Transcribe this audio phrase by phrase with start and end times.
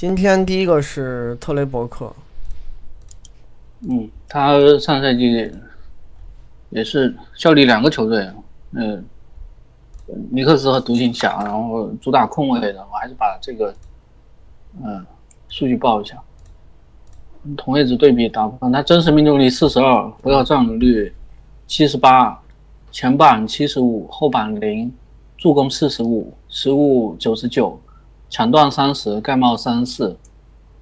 [0.00, 2.10] 今天第一个是特雷伯克，
[3.86, 5.52] 嗯，他上赛季
[6.70, 8.26] 也是效力两个球队，
[8.72, 9.04] 嗯，
[10.30, 13.74] 尼克斯和独行侠，然后主打控卫的，我还是把这个
[14.82, 15.04] 嗯
[15.50, 16.16] 数据报一下。
[17.54, 21.12] 同位置对比打分，他真实命中率四十二，不要占有率
[21.66, 22.40] 七十八，
[22.90, 24.90] 前板七十五，后板零，
[25.36, 27.78] 助攻四十五，失误九十九，
[28.30, 30.16] 抢断三十，盖帽三十四，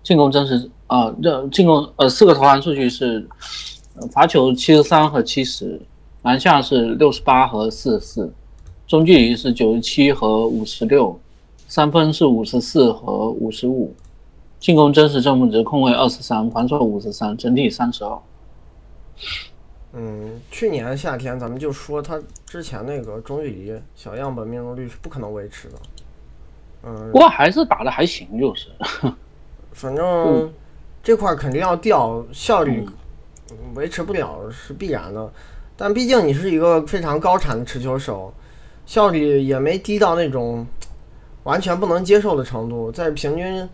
[0.02, 3.26] 进攻真实啊，这进攻呃四个投篮数据是
[4.12, 5.80] 罚球七十三和七十，
[6.22, 8.32] 篮下是六十八和四十四，
[8.86, 11.18] 中距离是九十七和五十六，
[11.66, 13.94] 三分是五十四和五十五。
[14.60, 18.18] 进攻真实正负值控卫二十三，防守五十三，整体三十二。
[19.92, 25.76] 嗯，去年夏天咱们就说他之前那个中距离小样本命中率是不可能维持的。
[26.88, 28.68] 嗯，不过还是打的还行，就是。
[29.72, 30.50] 反正
[31.02, 32.88] 这块肯定要掉，效率
[33.74, 35.30] 维持不了是必然的。
[35.76, 38.32] 但毕竟你是一个非常高产的持球手，
[38.86, 40.66] 效率也没低到那种
[41.42, 43.68] 完全不能接受的程度，在平均。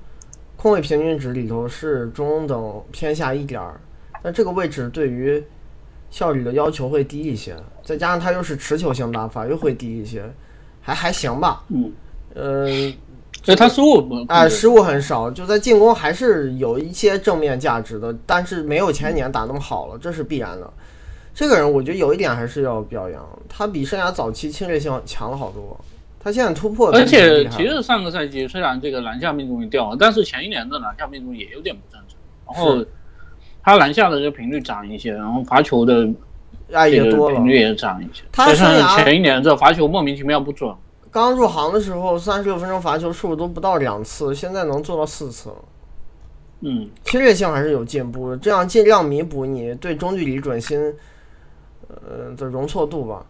[0.57, 3.79] 空位平均值里头是中等偏下一点儿，
[4.23, 5.45] 但这个位置对于
[6.11, 10.25] 效率的要求会低一些，再加上他又是持球型打法，又会低一些，
[10.81, 11.62] 还还行吧。
[11.69, 11.92] 嗯，
[12.35, 12.67] 呃，
[13.45, 20.73] 所以他失误啊，失误很少，就在进攻还是有一些正面价值的，但是没有前年打那么好了，这是必然的。
[21.34, 25.78] 这个人我觉得有一点还是要表扬，他比生涯早期侵略性强了好多。
[26.19, 32.17] 他现在突破，而且其实上个赛季虽然这个篮下命中率掉了，但是前一年的篮下命中也有点不正常。
[32.47, 32.83] 然后
[33.62, 36.08] 他篮下的这个频率涨一些，然后罚球的
[36.89, 38.23] 也多了，频率也涨一些。
[38.33, 40.75] 他生前一年这罚球莫名其妙不准。
[41.15, 45.48] 刚入行的时候，三十六分钟罚球数都不到两次，现在能做到四次。
[46.59, 50.92] 嗯，侵略性还是有进步，这样尽量弥补你对中距离准心
[51.87, 53.25] 呃的容错度吧。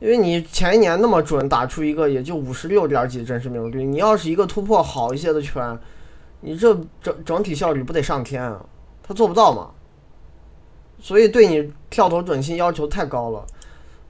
[0.00, 5.78] 因为你前一年那么准，打出一个也就五十六点几真实命中率，你要是一个突破好一些的圈，
[6.40, 8.60] 你这整整体效率不得上天啊？
[9.00, 9.70] 他做不到嘛，
[10.98, 13.46] 所以对你跳投准心要求太高了。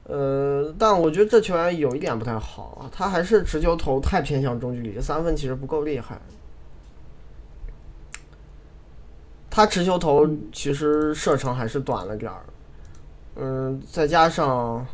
[0.08, 6.18] 呃，但我觉得这球员有一点不太好啊，他还是持球投太偏向中距离，三分其实不够厉害。
[9.48, 12.40] 他持球投其实射程还是短了点儿，
[13.36, 14.84] 嗯，再加上。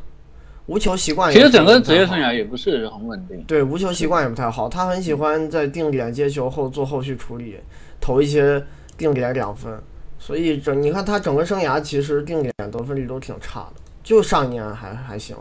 [0.67, 3.39] 无球习惯，其实整个职业生涯也不是很稳定。
[3.43, 4.67] 对，无球习惯也不太好。
[4.67, 7.61] 他很喜欢在定点接球后做后续处理，
[8.01, 8.65] 投一些
[8.97, 9.79] 定点两分。
[10.19, 15.37] 所以整你看他整个生涯其实定点得分率都挺差的，就上一年还还行，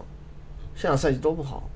[0.73, 1.69] 剩下赛季都不好。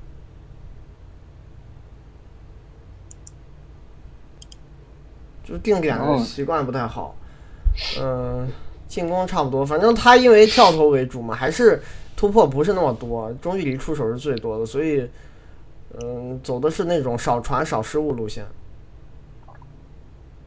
[5.43, 7.15] 就是定点的习惯不太好。
[8.01, 8.49] 嗯，
[8.87, 11.79] 进攻差不多，反正他因为跳投为主嘛，还是。
[12.19, 15.07] 突破不是那么多，中距离出手是最多的，所以，
[16.01, 18.43] 嗯，走的是那种少传少失误路线。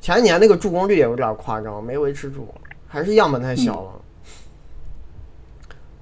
[0.00, 2.52] 前一年那个助攻率也有点夸张，没维持住，
[2.88, 3.92] 还是样本太小了。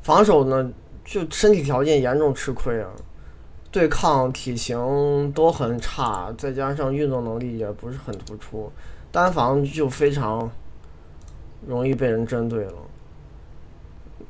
[0.09, 0.73] 防守呢，
[1.05, 2.89] 就身体条件严重吃亏啊，
[3.71, 8.73] 对抗体型都很差，再加上运动能力也不是很突出，
[9.13, 10.51] 单防就非常
[11.67, 12.73] 容易被人针对了。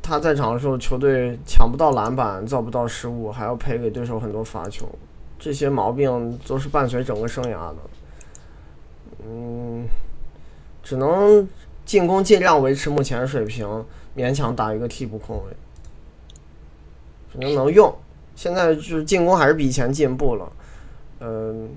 [0.03, 4.84] 他在场的时候，球队抢不到篮板，造不到失误，还要赔给对手很多罚球，
[5.38, 7.77] 这些毛病都是伴随整个生涯的。
[9.25, 9.87] 嗯，
[10.83, 11.49] 只能
[11.84, 13.84] 进攻尽量维持目前水平，
[14.17, 15.56] 勉强打一个替补控卫，
[17.38, 17.94] 反正能用。
[18.34, 20.53] 现在就是进攻还是比以前进步了，
[21.21, 21.69] 嗯，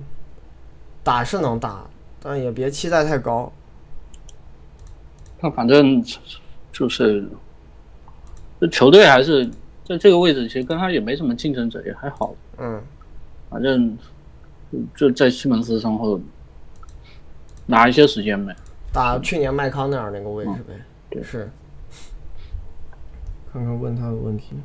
[1.03, 1.85] 打是能打，
[2.19, 3.51] 但也别期待太高。
[5.39, 6.03] 他反正
[6.71, 7.27] 就是。
[8.59, 9.43] 这球队还是
[9.83, 12.35] 在这个位置，其实跟他也没什么竞争者，也还好。
[12.59, 12.79] 嗯，
[13.49, 13.97] 反正
[14.95, 16.21] 就在西蒙斯身后
[17.65, 18.55] 拿一些时间呗，
[18.93, 20.75] 打去年麦康那样那个位置呗。
[21.09, 21.49] 对，是。
[23.51, 24.55] 看看问他的问题。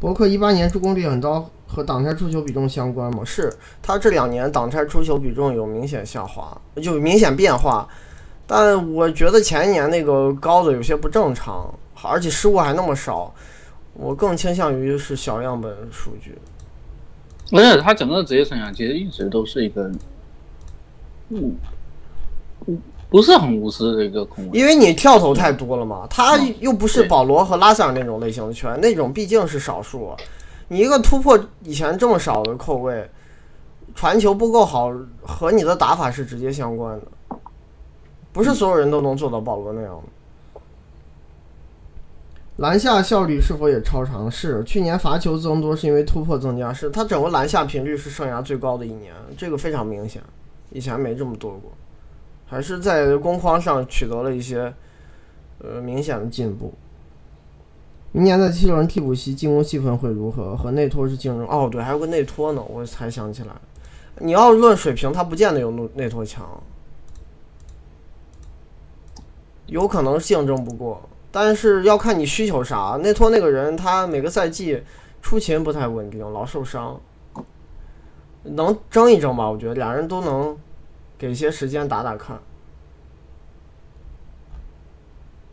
[0.00, 3.22] 博克一八年助攻率很高，和挡拆出球比重相关吗？
[3.24, 3.52] 是
[3.82, 7.88] 他这两年挡拆出球比重有明显下滑，就明显变化。
[8.46, 13.32] 但我觉得前一年那个高的有些不正常，而且失误还那么少，
[13.94, 16.36] 我更倾向于是小样本数据。
[17.52, 19.90] 而且他整个职业生涯其实一直都是一个，
[21.30, 21.56] 嗯，
[23.08, 24.48] 不是很无私的一个空。
[24.52, 30.14] 因为你跳投太多了嘛，他又不是保罗和拉塞尔那种类型的球员，那种毕竟是少数。
[30.68, 33.08] 你一个突破以前这么少的扣位，
[33.94, 34.92] 传球不够好
[35.22, 37.36] 和你的打法是直接相关的，
[38.32, 40.60] 不是所有人都能做到保罗那样的。
[42.56, 44.30] 篮下效率是否也超常？
[44.30, 50.22] 是，去年罚球增多是因为突破增加，是他整个篮下频率是生涯最高的一年，这个非常明显，
[50.70, 51.72] 以前没这么多过，
[52.54, 54.72] 还是在攻框上取得了一些
[55.58, 56.72] 呃明显的进步。
[58.12, 60.56] 明年的七六人替补席进攻戏份会如何？
[60.56, 61.44] 和内托是竞争？
[61.48, 63.50] 哦，对，还有个内托呢，我才想起来。
[64.20, 66.48] 你要论水平，他不见得有内内托强，
[69.66, 71.02] 有可能竞争不过。
[71.32, 72.96] 但是要看你需求啥。
[73.02, 74.80] 内托那个人，他每个赛季
[75.20, 77.00] 出勤不太稳定，老受伤，
[78.44, 79.50] 能争一争吧？
[79.50, 80.56] 我觉得俩人都能
[81.24, 82.38] 给些时间打打看。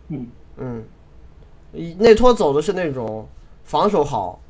[0.10, 0.28] 嗯
[0.58, 0.84] 嗯。
[1.98, 3.26] 内托走的是那种
[3.64, 4.42] 防守好，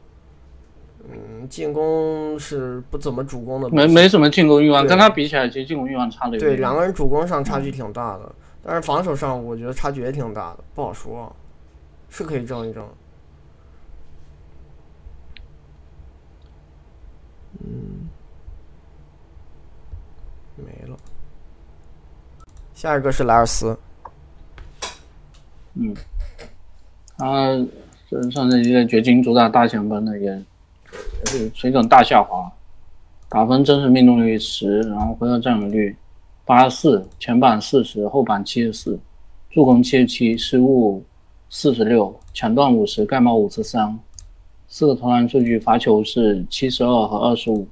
[1.08, 6.40] 嗯，进攻是不怎么主攻的，没没什么进攻欲望，跟他比起来，其实进攻欲望差的。
[6.40, 8.34] 对，两个人主攻上差距挺大的，
[8.64, 11.32] 但是防守上我觉得差距也挺大的，不好说，
[12.10, 12.84] 是可以争一争。
[17.64, 18.10] 嗯，
[20.56, 20.98] 没了。
[22.82, 23.78] 下一个是莱尔斯。
[25.76, 25.96] 嗯。
[27.16, 27.56] 他
[28.32, 30.44] 上赛季在掘金主打大前锋的也
[31.26, 32.52] 是水准大下滑，
[33.30, 35.96] 打分真实命中率十，然后回合占有率
[36.44, 39.00] 八十四，前板四十，后板七十四，
[39.52, 41.06] 助攻七十七，失误
[41.52, 44.00] 四十六，抢断五十，盖帽五十三，
[44.68, 47.68] 四个投篮数据，罚球是七十二和二十五，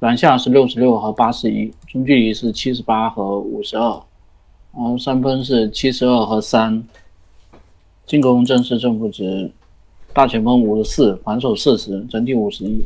[0.00, 4.02] 篮下是六十六和八十一，中距离是七十八和五十二，
[4.76, 6.82] 然后三分是七十二和三。
[8.06, 9.50] 进攻正式正负值，
[10.12, 12.84] 大前锋五十四，防守四十，整体五十一。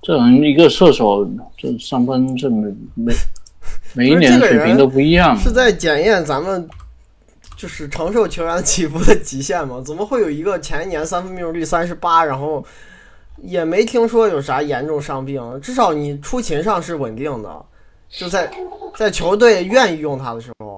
[0.00, 3.12] 这人一个射手，这三分这每每
[3.92, 5.38] 每一年水平都不一样。
[5.38, 6.66] 是在检验咱们
[7.54, 9.82] 就是承受球员起伏的极限吗？
[9.84, 12.64] 怎么会有一个前一年三分命中率三十八，然后
[13.42, 15.42] 也没听说有啥严重伤病？
[15.60, 17.64] 至少你出勤上是稳定的，
[18.08, 18.50] 就在
[18.96, 20.73] 在球队愿意用他的时候。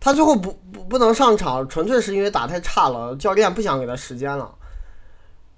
[0.00, 4.50] 他最后不不不能上场，纯粹是因为打太差了，教练不想给他时间了。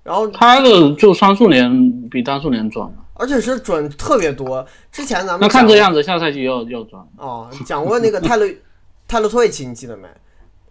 [0.02, 4.66] 然后他的就双数年比单数年准了，而且是准特别多。
[4.90, 7.48] 之前咱们那看这样子，下赛季要要转哦。
[7.64, 8.52] 讲过那个泰勒
[9.06, 10.08] 泰勒托维奇，你记得没？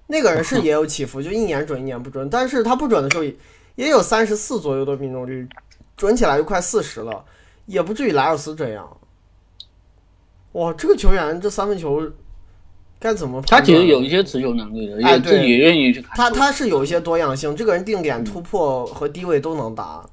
[0.07, 2.29] 那个人是也有起伏，就一年准一年不准。
[2.29, 3.23] 但是他不准的时候
[3.75, 5.47] 也有三十四左右的命中率，
[5.95, 7.23] 准起来就快四十了，
[7.67, 8.85] 也不至于莱尔斯这样。
[10.51, 12.05] 哇，这个球员这三分球。
[13.01, 13.41] 该怎么？
[13.41, 15.99] 他其实有一些持有能力的，也自己愿意去。
[16.13, 20.07] 他他是有一些多样性，这个人定点突破和低位都能打。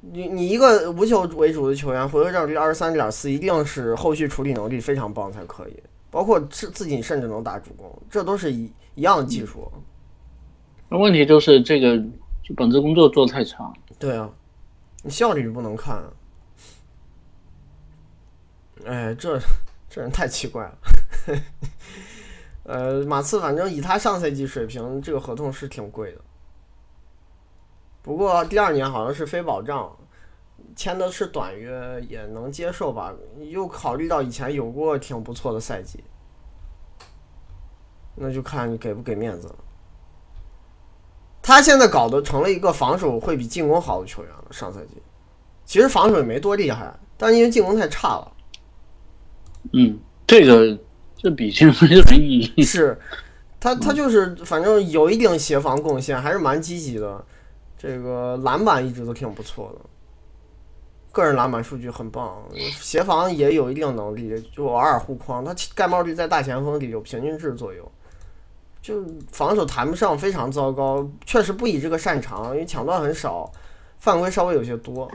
[0.00, 5.76] 你你一个无球为主的球员，回合占有率二十三点四，一定是后续处理能力非常棒才可以。
[6.10, 9.70] 包括自自己甚至能打主攻，这都是一一样的技术。
[10.88, 11.98] 那问题就是这个
[12.42, 13.70] 就本职工作做的太差。
[13.98, 14.30] 对啊，
[15.02, 16.02] 你效率不能看。
[18.86, 19.38] 哎，这
[19.88, 20.78] 这人太奇怪了。
[22.64, 26.20] 呃，马刺反正以他上赛季水平，这个合同是挺贵的。
[28.02, 29.96] 不过第二年好像是非保障，
[30.76, 33.12] 签的是短约，也能接受吧。
[33.40, 36.02] 又考虑到以前有过挺不错的赛季，
[38.14, 39.56] 那就看你给不给面子了。
[41.42, 44.44] 他现在搞得成了一个防守会比进攻好的球员了。
[44.52, 45.02] 上赛季
[45.64, 48.32] 其实防守也没多厉害，但因为进攻太差了。
[49.72, 50.78] 嗯，这个。
[51.22, 52.62] 这比竞没什么意义。
[52.64, 52.98] 是，
[53.60, 57.24] 他他就是反正有一定协防贡献，还是蛮积极的。
[57.78, 59.80] 这个篮板一直都挺不错的，
[61.10, 62.40] 个人篮板数据很棒，
[62.80, 65.44] 协防也有一定能力，就偶尔护框。
[65.44, 67.90] 他盖帽率在大前锋里有平均值左右，
[68.80, 73.50] 就防守谈不上非常糟糕，确实不以这个擅长，因为抢断很少，
[73.98, 75.10] 犯规稍微有些多。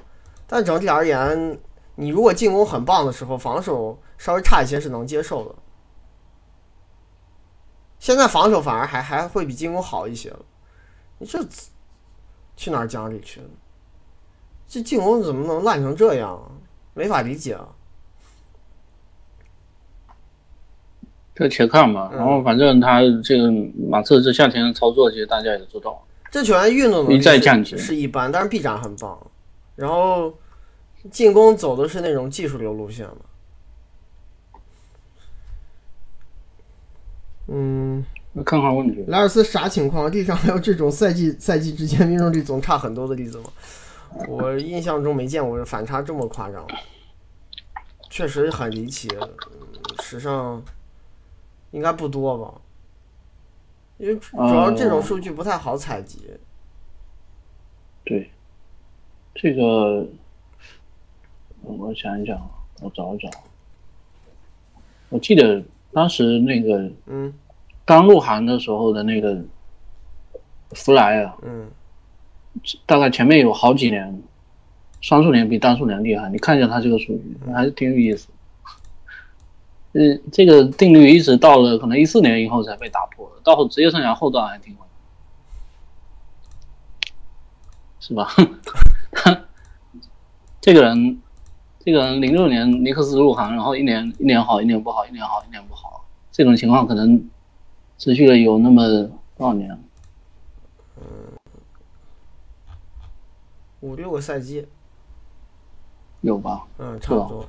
[0.46, 1.58] 但整体而言，
[1.96, 5.56] 你如果进攻很棒的时候，防守稍微差一些是能接受的。
[8.08, 10.40] 现在防守反而还还会比进攻好一些了，
[11.18, 11.46] 你这
[12.56, 13.48] 去哪儿讲理去了？
[14.66, 16.40] 这进攻怎么能烂成这样？
[16.94, 17.68] 没法理解啊！
[21.36, 22.10] 这且看吧。
[22.14, 23.52] 然后反正他这个
[23.90, 26.02] 马刺这夏天的操作，其实大家也知道。
[26.32, 29.20] 这球员运动能力是一般，但是臂展很棒。
[29.76, 30.34] 然后
[31.12, 33.18] 进攻走的是那种技术流路线嘛。
[37.48, 38.06] 嗯，
[38.46, 39.04] 看看问题。
[39.08, 40.12] 莱尔斯啥情况？
[40.12, 43.50] 地上还有这种赛季赛季之间命中率总差很多的例子吗？
[44.27, 46.66] 我印象中没见过反差这么夸张。
[48.10, 49.30] 确实很离奇，嗯
[50.01, 50.63] 史上
[51.72, 52.54] 应该不多吧？
[53.98, 56.32] 因为主要这种数据不太好采集。
[58.06, 58.32] 对，
[59.36, 60.08] 这个
[61.62, 62.39] 我想一想，
[62.82, 63.30] 我找一找。
[65.10, 65.62] 我记得
[65.94, 67.34] 当时那个嗯
[67.86, 69.41] 刚入行的时候的那个
[70.72, 71.70] 福来啊，嗯
[72.86, 74.22] 大概前面有好几年，
[75.01, 76.29] 双数年比单数年厉害。
[76.29, 78.27] 你看一下它这个数据，还是挺有意思。
[79.94, 84.88] 嗯，这个定律一直到了可能一四年以后才被打破的，到后职业生涯后段还挺稳，
[88.00, 88.27] 是吧？
[89.12, 89.46] 他
[90.62, 91.22] 这个人，
[91.88, 97.29] 这个人零六年尼克斯入行，然后一年一年好，一年不好，一年好，一年不好，这种情况可能
[97.98, 98.86] 持续了有那么
[99.38, 99.79] 多少年？
[103.79, 104.67] 五六个赛季，
[106.20, 106.67] 有吧？
[106.77, 107.46] 嗯，差不多。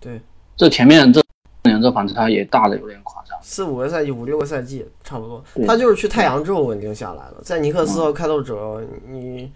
[0.00, 0.22] 对，
[0.56, 1.22] 这前面这
[1.64, 3.38] 年这反差也大的有点夸张。
[3.42, 5.44] 四五个赛季，五六个赛季，差不多。
[5.66, 9.52] 他就是去太阳之后稳定下来了，在尼克斯和开拓者，你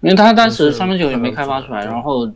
[0.00, 2.28] 因为他当时三分球也没开发出来，然后，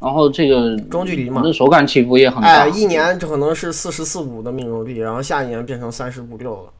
[0.00, 2.62] 然后这个中距离嘛反正手感起伏也很大。
[2.62, 6.72] 哎，一年可能是四十四五的命中率，然后下一年变成三十五六了。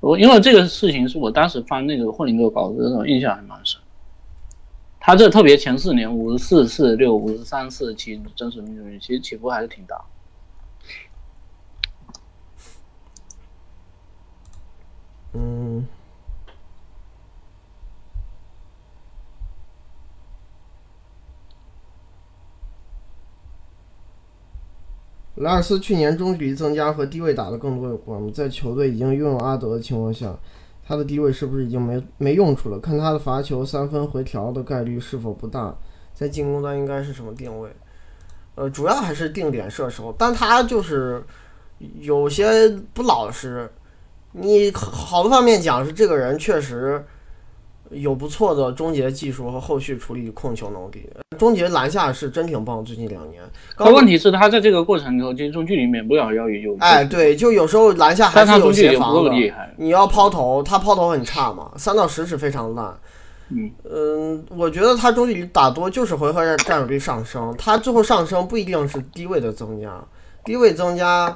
[0.00, 3.80] 我因为这个事情是我当时翻那个霍林格稿子的时候印象还蛮深。
[5.00, 10.04] 他这特别前四年五十四、四十六、五十三、四十七真实命中率，其实起伏还是挺大。
[15.32, 15.86] 嗯，
[25.40, 28.30] 莱尔斯去年中距离增加和低位打的更多有关吗？
[28.34, 30.36] 在球队已经拥有阿德的情况下，
[30.86, 32.78] 他的低位是不是已经没没用处了？
[32.80, 35.74] 看他的罚球三分回调的概率是否不大？
[36.12, 37.70] 在进攻端应该是什么定位？
[38.56, 41.22] 呃，主要还是定点射手，但他就是
[42.00, 43.70] 有些不老实。
[44.32, 47.04] 你好的方面讲是这个人确实
[47.90, 53.42] 有不错的终结技术和后续处理控球能力，终结篮下是真挺棒，最近两年。
[53.76, 56.76] 但问题是，他在这个过程中，其实中距离免不了要有。
[56.80, 59.30] 哎，对，就有时候篮下还是有协防的。
[59.30, 59.74] 厉害。
[59.76, 62.94] 你要抛投，他抛投很差嘛，三到十尺非常烂。
[63.50, 70.04] 嗯嗯，我觉得他中距离打多就是回合占有率上升，他最后上升不一定是低位的增加，
[70.44, 71.34] 低位增加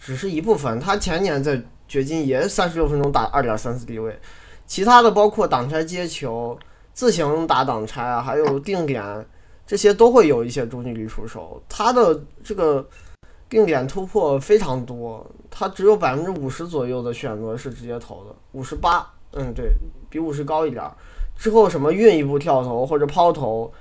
[0.00, 0.78] 只是一部分。
[0.78, 4.16] 他前年在掘金也三十六分钟打二点三四低位，
[4.68, 6.56] 其他的包括挡拆接球、
[6.92, 9.26] 自行打挡拆啊，还有定点
[9.66, 11.60] 这些都会有一些中距离出手。
[11.68, 12.86] 他的这个
[13.48, 19.72] 定点突破非常多，他只有百分之五十左右的选择是直接投的，五十八，嗯，对
[20.10, 20.84] 比五十高一点。
[21.34, 23.72] 之后什么运一步跳投或者抛投，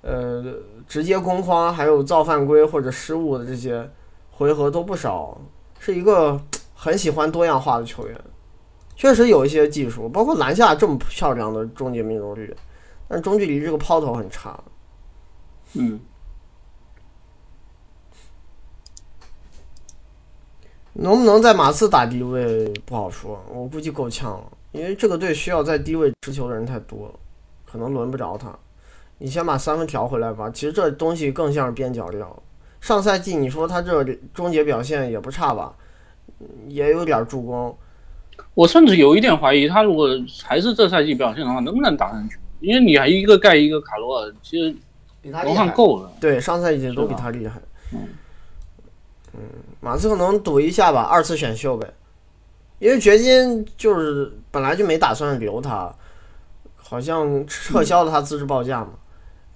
[0.00, 0.42] 呃，
[0.88, 3.88] 直接攻框，还有造犯规或者失误的这些
[4.32, 5.40] 回合都不少，
[5.78, 6.40] 是一个
[6.74, 8.20] 很喜欢多样化的球员。
[8.94, 12.54] 确实有一些技术，包括篮下这么漂亮的终结命中率，
[13.08, 14.58] 但是中距离这个抛投很差。
[15.74, 15.98] 嗯，
[20.92, 27.14] 能不能在马刺打低位不好说，我估计够呛了，因为这个队需要在低位持球的人太多了，
[27.64, 28.56] 可能轮不着他。
[29.18, 32.42] 你先把三分调回来吧，其实这东西更像是边角料。
[32.80, 35.74] 上赛季你说他这终结表现也不差吧，
[36.68, 37.76] 也有点助攻。
[38.54, 40.08] 我甚至有一点怀疑，他如果
[40.44, 42.38] 还是这赛季表现的话，能不能打上去？
[42.60, 44.76] 因为你还一个盖一个卡罗尔，其实罗
[45.20, 46.12] 比他厉害汉够了。
[46.20, 47.60] 对，上赛季都比他厉害。
[47.92, 48.08] 嗯
[49.34, 49.40] 嗯，
[49.80, 51.90] 马刺可能赌一下吧，二次选秀呗，
[52.78, 55.90] 因为掘金就是本来就没打算留他，
[56.76, 58.90] 好像撤销了他资质报价嘛，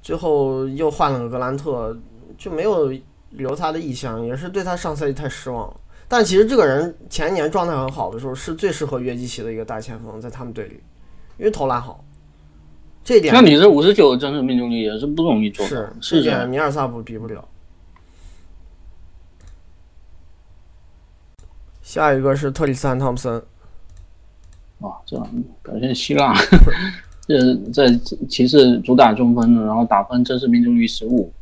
[0.00, 1.95] 最后又换了个格兰特，
[2.38, 2.90] 就没有
[3.30, 5.76] 留他的意向，也是对他上赛季太失望了。
[6.08, 10.80] 但其实这个人前年状态很好的时候，是最适合约基奇的一个大前锋，在他们队里，
[11.36, 12.04] 因为投篮好，
[13.02, 16.48] 这点那你这五十九真实命中率也是不容易做到，是是这点。
[16.48, 17.46] 米尔萨普比不了。
[21.82, 23.42] 下一个是特里斯坦·汤普森，
[24.78, 26.34] 哇，这样表现希腊，
[27.26, 27.88] 这在
[28.28, 31.32] 骑士主打中锋，然后打分真实命中率十五，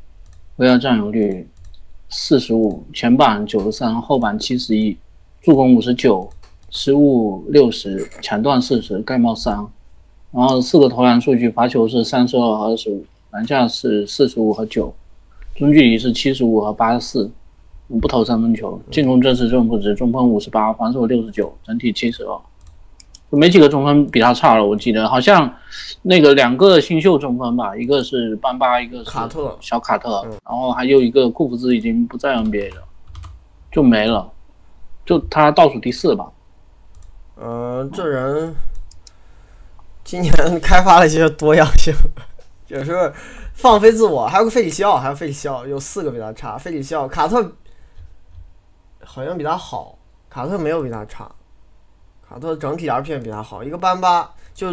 [0.56, 1.49] 回合占有率
[2.16, 4.97] 四十五，前板九十三，后板七十一，
[5.42, 6.30] 助攻五十九，
[6.71, 9.66] 失误六十，抢断四十，盖帽三，
[10.30, 14.94] 然后四个投篮数据，罚球是三十二和二十五，篮下是四十五和九，
[15.56, 17.30] 中距离是七十五和八十四。
[18.00, 22.40] 不投三分球，进攻真实正负值，中锋五十八，防守六十九，整体七十二，
[23.35, 24.64] 没几个中锋比他差了。
[24.64, 25.53] 我记得好像
[26.03, 32.83] 那个两个新秀中锋吧，一个是班巴，一个是卡特小卡特，然后还有一个库弗兹已经不在 NBA 了，
[33.73, 34.31] 就没了，
[35.05, 36.31] 就他倒数第四吧。
[37.37, 38.55] 嗯，这人
[40.05, 41.93] 今年开发了一些多样性，
[42.69, 43.12] 也是
[43.55, 44.26] 放飞自我。
[44.26, 46.57] 还有个费里西奥，还有费里西奥，有四个比他差。
[46.57, 47.53] 费里西奥、卡特
[49.03, 49.99] 好像比他好，
[50.31, 51.31] 卡特没有比他差。
[52.28, 54.73] 卡特整体 RPM 比他好，一个班巴，就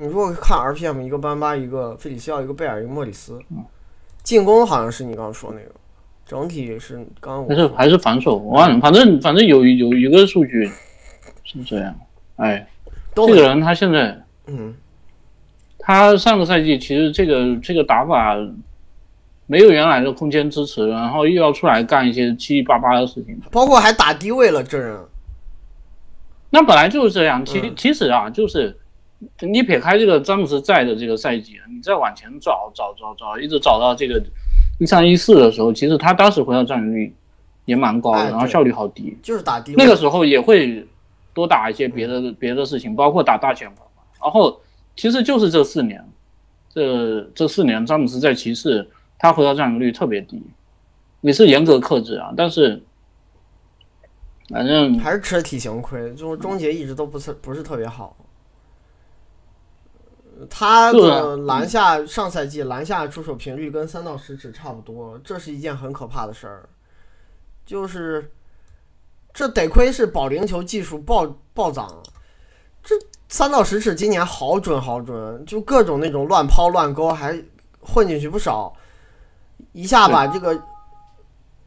[0.00, 3.38] 你如果看 RPM，一个班巴，一个费里西奥，一个贝尔，一个莫里斯。
[4.22, 5.70] 进攻好像是你刚刚说那个，
[6.26, 10.70] 整体是刚还是还是防守，我忘了，反正反正有有一个数据
[11.44, 11.94] 是这样。
[12.36, 12.68] 哎，
[13.14, 14.74] 这个人他现在，嗯，
[15.78, 18.36] 他上个赛季其实这个这个打法
[19.46, 24.96] 没有原来的空间支持，然后又要出来干一些七七八八的事情，包括还打低位了，这人。
[26.50, 28.74] 那本来就是这样，其其实啊，就是
[29.40, 34.22] 你撇开这个詹姆斯在的这个赛季，你再往前找找找找，一直找到这个
[34.78, 37.14] 一三一四的时候，其实他当时回到占有率
[37.66, 39.74] 也蛮高的，然后效率好低，就是打低。
[39.76, 40.86] 那个时候也会
[41.34, 43.84] 多打一些别的别的事情，包括打大前锋。
[44.22, 44.60] 然后
[44.96, 46.02] 其实就是这四年，
[46.72, 48.88] 这这四年詹姆斯在骑士，
[49.18, 50.42] 他回到占有率特别低，
[51.20, 52.82] 也是严格克制啊，但是。
[54.48, 58.16] 反正还是吃了体型亏，就是终结一直都不是不是特别好。
[60.48, 66.68] 他的篮下上赛季篮下出手频率跟三到十指差不多，这是一件很可怕的事儿。
[67.66, 68.32] 就是
[69.34, 72.02] 这得亏是保龄球技术暴暴涨，
[72.82, 72.94] 这
[73.28, 77.38] 三到十尺今年好准好准，就各种那种乱抛乱勾还
[77.80, 78.74] 混进去不少，
[79.72, 80.58] 一下把这个。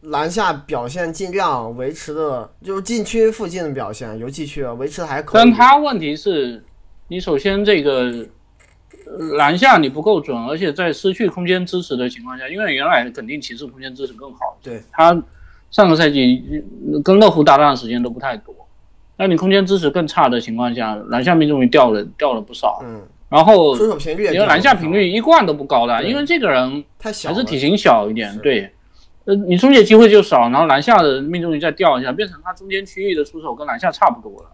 [0.02, 5.42] 篮下表现尽量维持的，就是禁区附近的表现，游击区维持的还可以。
[5.42, 6.64] 但他问题是，
[7.08, 8.12] 你首先这个
[9.38, 14.58] 篮下你不够准，而且在失去空间支持的情况下，因为原来肯定骑士空间支持更好。
[14.64, 15.24] 对他
[15.70, 16.64] 上个赛季
[17.04, 18.56] 跟乐福搭档的时间都不太多，
[19.18, 22.82] 那你空间支持更差的情况下，篮下命中率掉了掉了不少。
[22.84, 28.72] 嗯，然后出手频率，因为篮下频率一贯都不高的，因为这个人，还是体型小一点，对。
[29.26, 34.50] 呃，你终结机会就少，然后篮下的命中率再掉一下，变成他中间区域的出手跟篮下差不多了。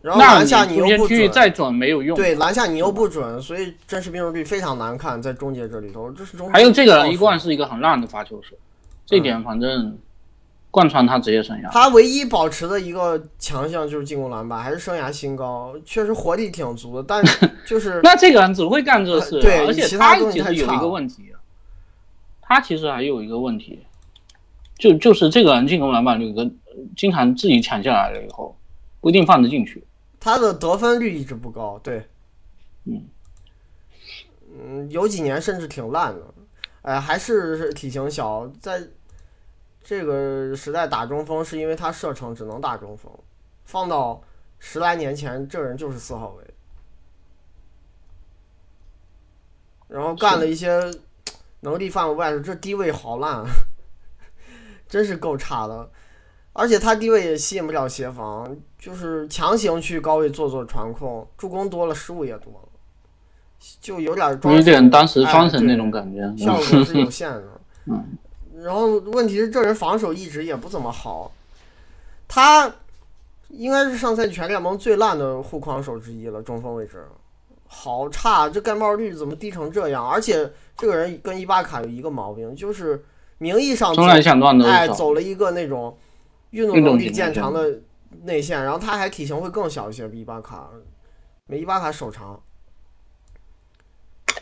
[0.00, 2.16] 然后篮下你中间区域再准没有用。
[2.16, 6.50] 对，篮下你又不准，所以真实命中率非常难看，在终结这里头，这是中。
[6.50, 8.56] 还有这个人一贯是一个很烂的发球手，
[9.04, 9.98] 这点反正
[10.70, 11.70] 贯穿他职业生涯。
[11.70, 21.28] 他唯一保持的一个强项就是进攻篮板，还是生涯新高，确实活力挺足的，但是 就是那这个人只会干这事，对，而且他其实有一个问题。
[22.52, 23.86] 他其实还有一个问题，
[24.76, 26.58] 就就是这个人进攻篮板率跟
[26.94, 28.54] 经常自己抢下来了以后，
[29.00, 29.82] 不一定放得进去。
[30.20, 32.06] 他的得分率一直不高，对，
[32.84, 33.08] 嗯
[34.52, 36.22] 嗯，有几年甚至挺烂的。
[36.82, 38.82] 哎，还是体型小，在
[39.82, 43.10] 这个时代打中锋是因为他射程只能打中锋，
[43.64, 44.22] 放到
[44.58, 46.44] 十来年前，这人就是四号位，
[49.88, 50.92] 然后干了一些。
[51.62, 53.44] 能力范围外，这低位好烂，
[54.88, 55.90] 真是够差的。
[56.52, 62.68] 而且他低位也吸引不了协防，就是强行去高位做做传控，助攻多了，失误也多了，
[63.80, 64.54] 就有点装。
[64.54, 67.60] 有点当时双神那种感觉，效果是有限的。
[67.86, 68.18] 嗯。
[68.62, 71.32] 然后问题是，这人防守一直也不怎么好，
[72.28, 72.70] 他
[73.48, 77.02] 应该是上赛季全联盟最烂的护框手之一了，中锋位置。
[77.66, 80.06] 好差，这盖帽率怎么低成这样？
[80.06, 83.04] 而且这个人跟伊巴卡有一个毛病，就是
[83.38, 83.94] 名义上
[84.64, 85.96] 哎走了一个那种
[86.50, 87.80] 运动能力见长的
[88.22, 90.70] 内线，然后他还体型会更小一些，比伊巴卡
[91.46, 92.40] 没伊巴卡手长。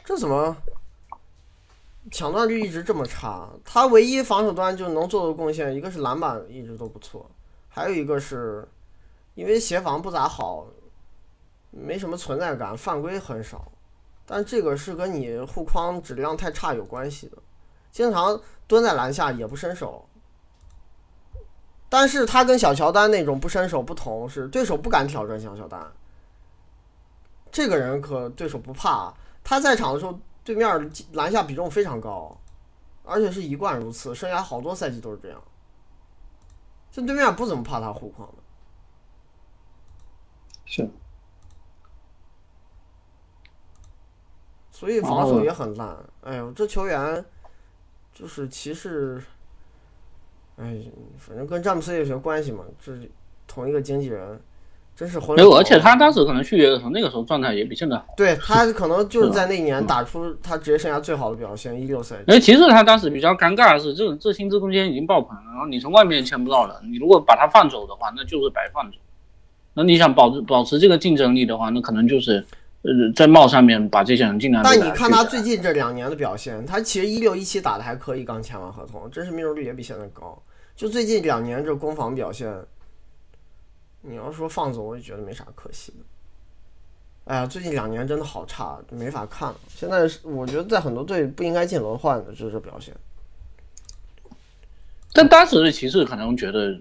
[0.05, 0.57] 这怎么
[2.11, 3.49] 抢断率一直这么差？
[3.65, 7.31] 他唯一防守端就能做的贡献，一个是篮板一直都不错，
[7.69, 8.67] 还有一个是
[9.35, 10.67] 因为协防不咋好。
[11.73, 13.71] 没什么存在感，犯规很少，
[14.33, 17.39] 但这个是跟你护框质量太差有关系的。
[17.91, 20.09] 经常蹲在篮下也不伸手，
[21.89, 25.85] 但是他跟小乔丹那种不伸手不同，是对手不敢挑战小乔丹。
[27.51, 29.13] 这个人可对手不怕，
[29.43, 32.41] 他在场的时候对面篮下比重非常高，
[33.03, 35.43] 而且是一贯如此，生涯好多赛季都是这样。
[36.93, 38.35] 这对面不怎么怕他护框的，
[40.67, 40.89] 是。
[44.81, 45.95] 所以防守也很烂。
[46.23, 47.23] 哎呦，这球员
[48.15, 49.23] 就是骑士，
[50.57, 50.75] 哎，
[51.19, 53.11] 反正跟詹姆斯有些关系嘛，是
[53.47, 54.41] 同一个经纪人。
[54.97, 58.07] 真是浑没有，而且他当时可能续约的时候，那个时候状态也比现在好。
[58.17, 62.25] 对他可能就是是在那一年打出他职业生涯最好的表现，一六赛季。
[62.29, 68.99] 因为其实他当时比较尴尬的是，这这薪资空间已经爆棚了，然后你从外面签不到了，你如果把他放走的话，那就是白放走。
[69.73, 72.45] 那你想保持保持这个竞争力的话，那可能就是
[72.83, 80.43] 呃在帽上面把这些人尽量但你看他最近这两年的表现，他其实一六一七打的还可以，刚签完合同，真实命中率也比现在高。
[80.75, 82.51] 就最近两年这攻防表现，
[84.01, 85.99] 你要说放走，我也觉得没啥可惜的。
[87.27, 89.57] 哎呀，最近两年真的好差，没法看了。
[89.69, 92.95] 现在是我觉得在很多队不应该进轮换的，就是这表现。
[95.13, 96.81] 但当时的骑士可能觉得，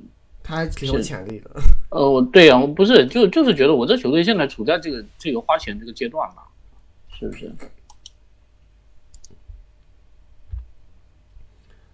[0.50, 1.52] 他还挺有潜力的。
[1.92, 6.42] 呃，我对啊，我不是就就是觉得我这球队现在处在这个这个花钱这个阶段嘛，
[7.12, 7.54] 是不是？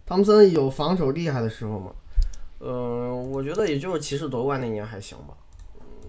[0.06, 1.91] 汤普森有防守厉害的时候吗？
[2.62, 5.34] 嗯、我觉得也就是骑士夺冠那年还行吧。
[5.39, 5.41] 嗯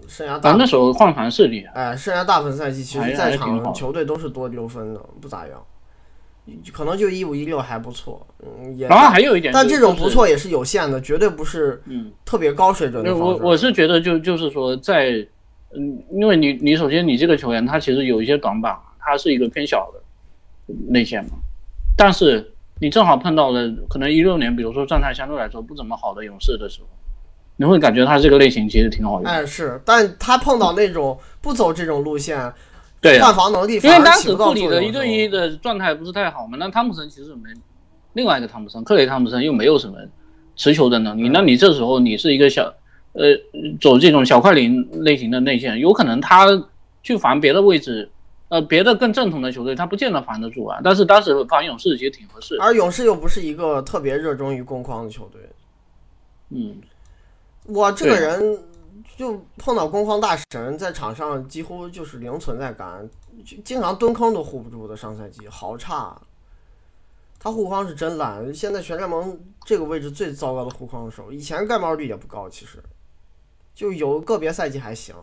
[0.07, 5.61] 剩下大反正那时候换防是厉害，哎，生涯大部分赛季其实在场球队都是多丢分的，不咋样。
[6.71, 13.15] 可能就一五一六还不错，嗯，也然后还有一点就，但这种不错也是有限的，绝对不是嗯，特别高水准的。
[13.15, 15.09] 我我是觉得就就是说在，
[15.75, 21.31] 嗯，因为你你首先你这个球员他其实有一些短板，他是一个偏小的内线嘛，
[21.97, 26.87] 但是你正好碰到了可能一六年，比如说状态相对来说不怎么好的勇士的时候，
[27.57, 29.29] 你会感觉他这个类型其实挺好用的。
[29.29, 32.53] 哎是，但他碰到那种不走这种路线，
[33.07, 37.49] 对呀、换防能力因为当时库里的一对一的状态不是太好嘛，那汤普森其实没，
[38.13, 39.97] 另外一个汤普森，克雷汤普森又没有什么
[40.55, 42.73] 持球的能力，那你这时候你是一个小，
[43.13, 43.27] 呃，
[43.79, 46.47] 走这种小快灵类型的内线，有可能他
[47.03, 48.09] 去防别的位置，
[48.49, 50.79] 呃，别的更正统的球队他不见得防得住啊。
[50.83, 55.41] 但是当时防勇士其实挺合适，而勇士又不是一个特别热衷于攻框的球队。
[56.49, 56.77] 嗯，
[57.65, 58.59] 我这个人
[59.17, 63.09] 就碰到攻框大神，在场上几乎就是零存在感，
[63.43, 64.95] 就经常蹲坑都护不住的。
[64.95, 66.21] 上赛季好差，
[67.39, 71.31] 他护框是真烂，现在全联盟这个位置最糟糕的护框手。
[71.31, 72.77] 以前盖帽率也不高，其实
[73.73, 75.15] 就有个别赛季还行，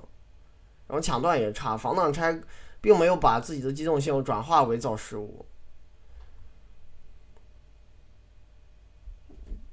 [0.89, 2.37] 然后抢断也差，防挡拆
[2.81, 5.47] 并没有把自己的机动性转化为造失误。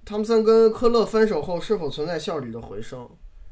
[0.06, 3.10] 汤普森跟科勒分手后是否存在效率的回升？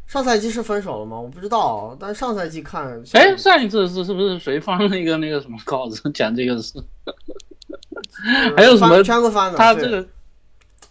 [0.10, 1.20] 上赛季是分手了吗？
[1.20, 6.84] 我不知道，但上赛季看，哎，上一次是是不是谁放了一个那个什么稿子 讲这个事？
[8.58, 9.04] 还有什么？
[9.56, 10.08] 他这个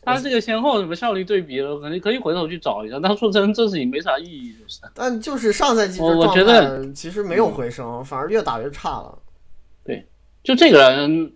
[0.03, 3.01] 他这个先后什么效率对比了，可能可以回头去找一下。
[3.03, 4.79] 但说真，这事情没啥意义，就是。
[4.95, 9.19] 但就是上赛季我我觉得态其实没有回升，反而越打越差了。
[9.85, 10.07] 对
[10.45, 11.33] 就这个人，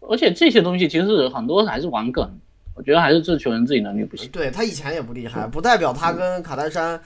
[0.00, 2.28] 而且这些东西其实很多还是玩梗，
[2.74, 4.28] 我觉得还是这球员自己能力不行。
[4.32, 7.00] 对他以前也不厉害，不代表他跟卡戴珊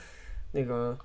[0.55, 0.97] 那个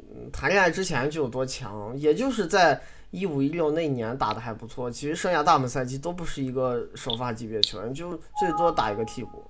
[0.00, 2.82] 嗯谈恋爱之前就有多强，也就是在
[3.12, 4.90] 一五一六那一年打的还不错。
[4.90, 9.48] 其实剩下大部分赛季都不是一个首发级别球员，就最多打一个替补。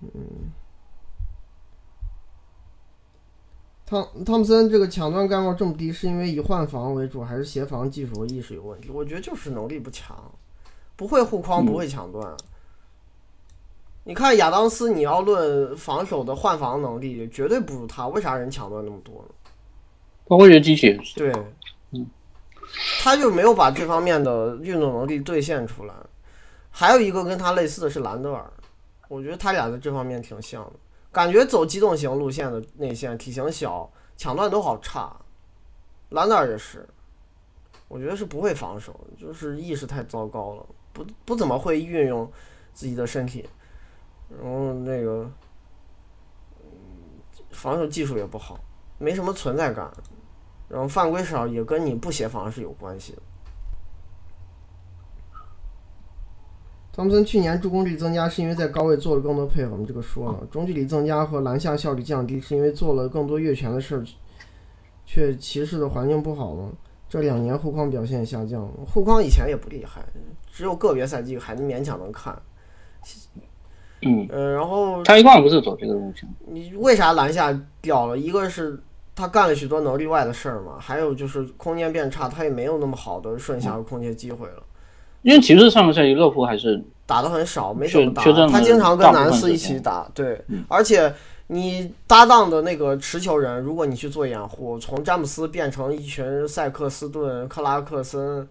[0.00, 0.50] 嗯，
[3.84, 8.90] 汤汤普森这个抢断盖帽这么低，是因为以换防为主，还是协防技术和意识有问题？
[8.90, 10.16] 我觉得就是能力不强，
[10.96, 12.34] 不会护框，不会抢断。
[14.04, 19.34] 你看亚当斯，你要论防守的换防能力，绝对不如他，为啥人抢断那么多呢？
[20.26, 21.32] 包括这机器对，
[21.90, 22.06] 嗯
[23.00, 25.94] 他就没有把这方面的运动能力兑现出来。
[26.70, 28.50] 还有一个跟他类似的是兰德尔，
[29.08, 30.72] 我觉得他俩在这方面挺像的，
[31.10, 35.14] 感觉走机动型路线的内线，体型小，抢断都好差。
[36.08, 36.88] 兰德尔也是，
[37.88, 42.30] 我觉得是不会防守，就是意识太糟糕了，不不怎么会运用
[42.72, 43.46] 自己的身体，
[44.40, 45.30] 然后那个，
[47.50, 48.58] 防守技术也不好，
[48.98, 49.90] 没什么存在感。
[50.68, 53.22] 然后犯规少也跟你不协防是有关系的。
[56.94, 64.04] 汤普森去年助攻率增加是因为在高位做了更多配合，我们这个说了，中距离增加和篮下效率降低是因为做了更多越权的事儿，
[65.06, 66.70] 却骑士的环境不好吗？
[67.08, 70.02] 这两年护框表现下降了，护框以前也不厉害，
[70.50, 72.40] 只有个别赛季还能勉强能看。
[74.02, 76.28] 嗯，呃，然后他一贯不是走这个路线。
[76.46, 78.18] 你为啥篮下掉了？
[78.18, 78.78] 一个是
[79.14, 84.62] 他干了许多能力外的事儿嘛，还有就是空间变差，他也没有那么好的顺下和空间机会了，
[85.22, 91.14] 因为骑士上个赛季乐福还是打的很少，没怎么打他经常跟南斯一起打，对嗯，而且
[91.46, 98.48] 你搭档的那个持球人，如果你去做掩护，从詹姆斯变成一群塞克斯顿、克拉克森。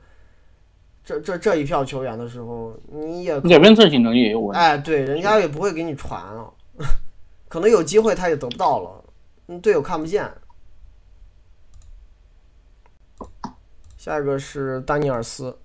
[1.03, 4.59] 这这这一票球员的时候，你也改变自己能力也有问题。
[4.59, 6.53] 哎，对，人家也不会给你传了，
[7.49, 9.03] 可能有机会他也得不到了。
[9.61, 10.31] 队友看不见。
[13.97, 15.55] 下一个是丹尼尔斯，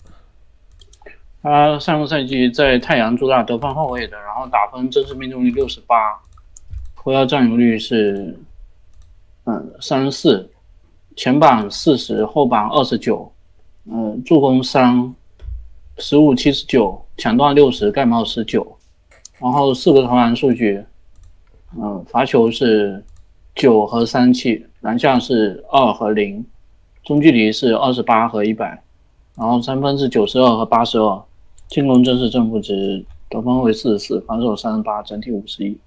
[1.42, 6.20] 他上个赛季在太阳主打得分后卫的，然后打分真实命中率六十八，
[6.96, 8.38] 投篮占有率是
[9.44, 10.51] 嗯三十四，
[11.14, 13.33] 前板四十，后板二十九，
[13.85, 15.14] 嗯助攻三，
[15.98, 18.76] 十五七十九，抢断六十，盖帽十九，
[19.38, 20.85] 然后四个投篮数据，
[21.76, 23.04] 嗯罚球是
[23.54, 26.44] 九和三七，篮下是二和零。
[27.04, 28.82] 中距离是二十八和一百，
[29.37, 31.22] 然后三分是九十二和八十二，
[31.68, 35.78] 进攻正是正负值，得分为四十四，防守三十八，整体五十一。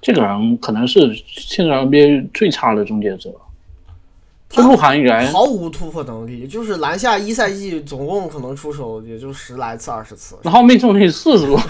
[0.00, 3.34] 这个人可能是现在 NBA 最差的终结者，
[4.48, 11.60] 就入行以来毫无突破能力，就是篮下一赛季总共可能出手也就十来次、二十次，然后命中率四十多，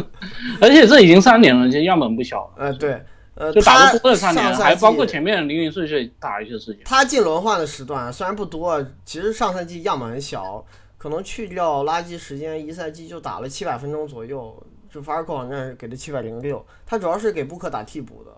[0.60, 2.52] 而且这已经三年了，其实样本不小。
[2.56, 3.00] 呃，对。
[3.34, 6.82] 呃，就打了多的三年，还包括前面零零碎碎打一些事情。
[6.84, 10.62] 他进轮换的时段虽然不多，其实上赛季样本很小，
[10.98, 14.54] 可能去掉垃圾时间，一赛季就打了七百分钟左右。
[14.90, 18.30] 就法尔科网站给的七百零六，他主要是给布克打替补的。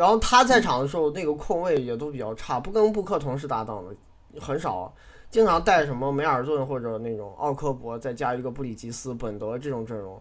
[0.00, 3.94] 然后他在场的时候，那个控卫也都比较差，不跟布克同时搭档的
[4.40, 4.90] 很少，
[5.28, 10.18] 经常带什么梅尔顿或者那种奥科博，再加一个布里吉斯、本德这种阵容，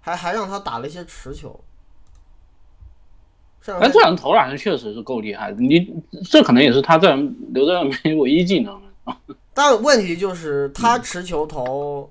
[0.00, 1.60] 还还让他打了一些持球。
[3.66, 8.82] 哎，这人投篮确实是够厉害的，你这可能也是他在留在那唯一技能
[9.54, 12.10] 但问题就是他持球投，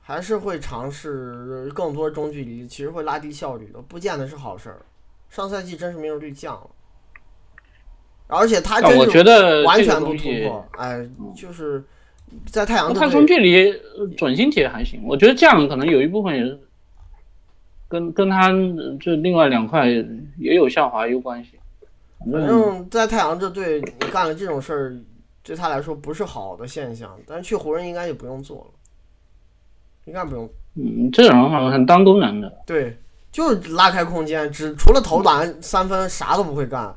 [0.00, 4.86] 还是会尝试更多中距离，其实会拉低效率的，不见得是好事儿。
[5.34, 6.70] 上赛季真是命中率降了，
[8.28, 10.66] 而且他真我觉得完全不突破。
[10.78, 11.04] 哎，
[11.36, 11.82] 就是
[12.46, 13.74] 在太阳他从距离
[14.16, 16.60] 准星铁还行，我觉得这样可能有一部分也是。
[17.86, 18.50] 跟跟他
[18.98, 19.86] 这另外两块
[20.36, 21.50] 也有下滑有关系。
[22.18, 24.96] 反正，在太阳这队干了这种事儿，
[25.44, 27.16] 对他来说不是好的现象。
[27.24, 28.70] 但是去湖人应该也不用做了，
[30.06, 30.48] 应该不用。
[30.74, 32.52] 嗯，这种好像很当工人的。
[32.66, 32.98] 对，
[33.34, 36.94] 就是拉开空间，只除了投篮三分啥都不会干。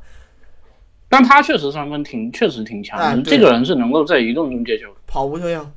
[1.09, 5.71] 但他确实三分挺确实挺强，这个人是能够在移动中接球，跑无球样，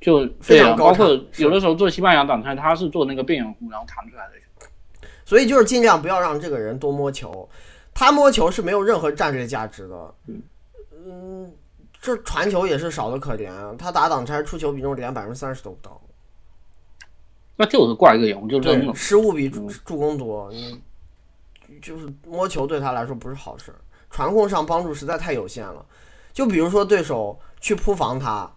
[0.00, 4.34] 就非常包括有的时候做西班牙挡拆，他是做那个边缘弧，然后弹出来的。
[5.24, 7.48] 所以就是尽量不要让这个人多摸球，
[7.92, 10.14] 他摸球是没有任何战略价值的。
[11.06, 11.50] 嗯，
[12.00, 13.74] 这传球也是少的可怜啊。
[13.76, 15.98] 他打挡拆出球比重连百分之三十都不到，
[17.56, 18.94] 那就是挂一个眼，就扔了。
[18.94, 23.72] 失误比助攻多，你就是摸球对他来说不是好事。
[24.10, 25.84] 传控上帮助实在太有限了。
[26.32, 28.50] 就比如说对手去扑防他，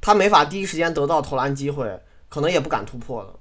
[0.00, 3.34] 他没法第一时间得到投篮机会，可能也不敢突破了。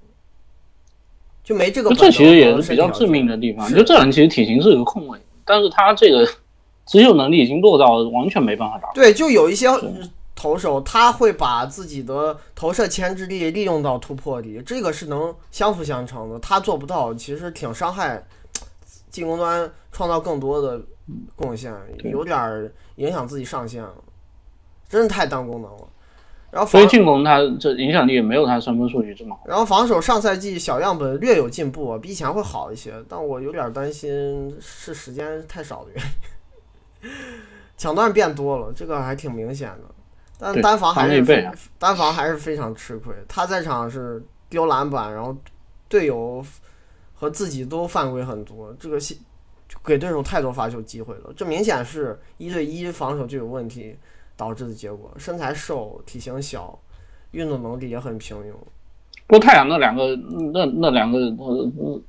[1.43, 3.73] 就没这个，这其实也是比较致命的地方。
[3.73, 6.25] 就这人其实体型是个控卫，但是他这个
[6.85, 8.91] 持球能力已经落到完全没办法打。
[8.93, 9.67] 对，就有一些
[10.41, 16.39] 投手，他会把自己的投射牵制力利用到突破里，这个是能相辅相成的。
[16.39, 18.25] 他做不到，其实挺伤害
[19.11, 20.81] 进攻端创造更多的
[21.35, 21.71] 贡献，
[22.05, 23.93] 有点影响自己上限了，
[24.89, 25.87] 真是太当功能了。
[26.49, 29.43] 然后所以进攻他这影响力也没有他三分数据这么好。
[29.45, 37.11] 然后防守上赛季小样本略有进步，比以前会好一些，但我有点担心是时间太少的原因。
[37.77, 39.83] 抢断变多了，这个还挺明显的。
[40.41, 41.23] 但单防还是
[41.77, 43.13] 单防还是非常吃亏。
[43.27, 45.37] 他在场是丢篮板，然后
[45.87, 46.43] 队友
[47.13, 48.97] 和自己都犯规很多，这个
[49.85, 51.31] 给对手太多罚球机会了。
[51.35, 53.95] 这明显是一对一防守就有问题。
[54.37, 56.79] 导致的结果，身材瘦，体型小，
[57.29, 58.51] 运动能力也很平庸。
[59.27, 60.15] 不过太阳那两个，
[60.51, 62.01] 那那两个呃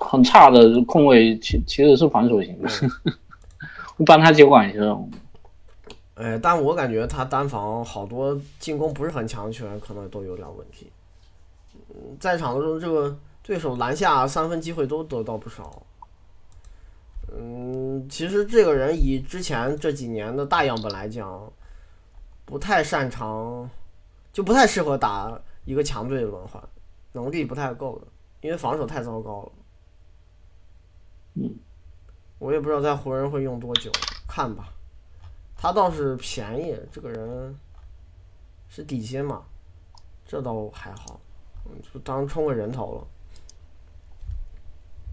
[0.00, 2.68] 很差的控卫，其其实是防守型的，
[3.98, 4.80] 我帮他接管一下。
[6.16, 10.90] 哎，但我感觉他单防好多进攻不是很强的球员，可能都有点问题。
[11.90, 15.82] 嗯，在场的时候，这个对手篮下三分机会都得到不少。
[17.30, 21.52] 嗯，其实这个人以之前这几年的大样本来讲，
[22.46, 23.68] 不太擅长，
[24.32, 26.62] 就不太适合打一个强队的轮换，
[27.12, 28.06] 能力不太够的，
[28.40, 29.52] 因为防守太糟糕了。
[31.34, 31.54] 嗯，
[32.38, 33.90] 我也不知道在湖人会用多久，
[34.26, 34.72] 看吧。
[35.56, 37.56] 他倒是便宜，这个人
[38.68, 39.42] 是底薪嘛，
[40.26, 41.18] 这倒还好，
[41.92, 43.06] 就当充个人头了。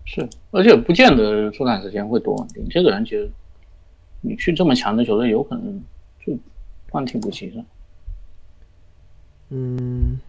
[0.06, 2.45] 是，而且不见得出场时间会多。
[2.56, 3.32] 你这个人其实，
[4.21, 5.82] 你去这么强的球队，有可能
[6.19, 6.38] 就
[6.91, 7.65] 换替补席上。
[9.49, 10.19] 嗯，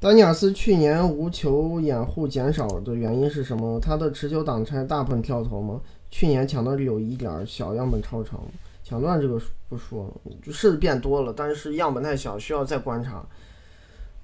[0.00, 3.78] 丹尼尔斯去年无球掩护减少的原因是什么？
[3.78, 5.80] 他的持球挡拆大部分跳投吗？
[6.14, 8.38] 去年抢断率有一点儿小，样本超长。
[8.84, 9.36] 抢断这个
[9.68, 13.20] 不说了，就，是变多了，但是样本太小，需要再观察。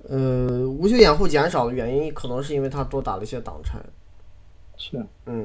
[0.08, 3.76] 呃，无球掩护减少的原因，可能是因为他多打了一些挡拆。
[4.76, 5.44] 是，嗯，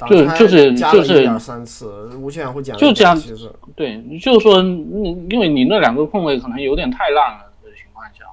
[0.00, 3.50] 就就是就是加了一点三次，无球掩护减了就这样七次。
[3.74, 8.26] 对，就是说，你因为你那两个空位可能有点太烂了的情况下，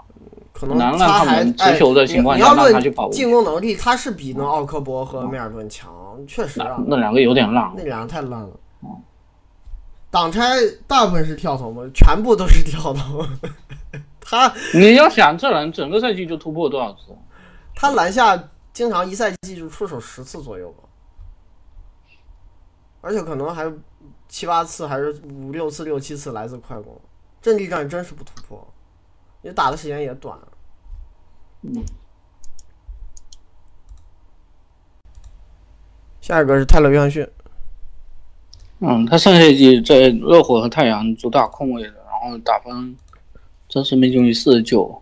[0.52, 5.90] 可能难让他还们持球的情况哎、你要论进攻能力，他是比那奥科博和梅尔顿强，
[6.28, 7.74] 确实啊那，那两个有点烂。
[7.76, 8.50] 那两个太烂了。
[10.12, 10.42] 挡拆
[10.88, 11.84] 大部分是跳投吗？
[11.94, 13.24] 全部都是跳投。
[14.20, 17.16] 他你要想这人整个赛季就突破多少次？
[17.76, 20.84] 他篮下经常一赛季就出手十次左右吧，
[23.02, 23.72] 而且可能还
[24.28, 27.00] 七八次还是五六次、六七次来自快攻，
[27.42, 28.68] 阵地战真是不突破，
[29.42, 30.38] 也打的时间也短。
[31.62, 31.84] 嗯，
[36.30, 37.28] 下一个是泰勒·约翰逊，
[38.82, 42.96] 嗯，他上赛季在热火和太阳主打控卫的，然后打分
[43.68, 45.02] 真实命中率四十九，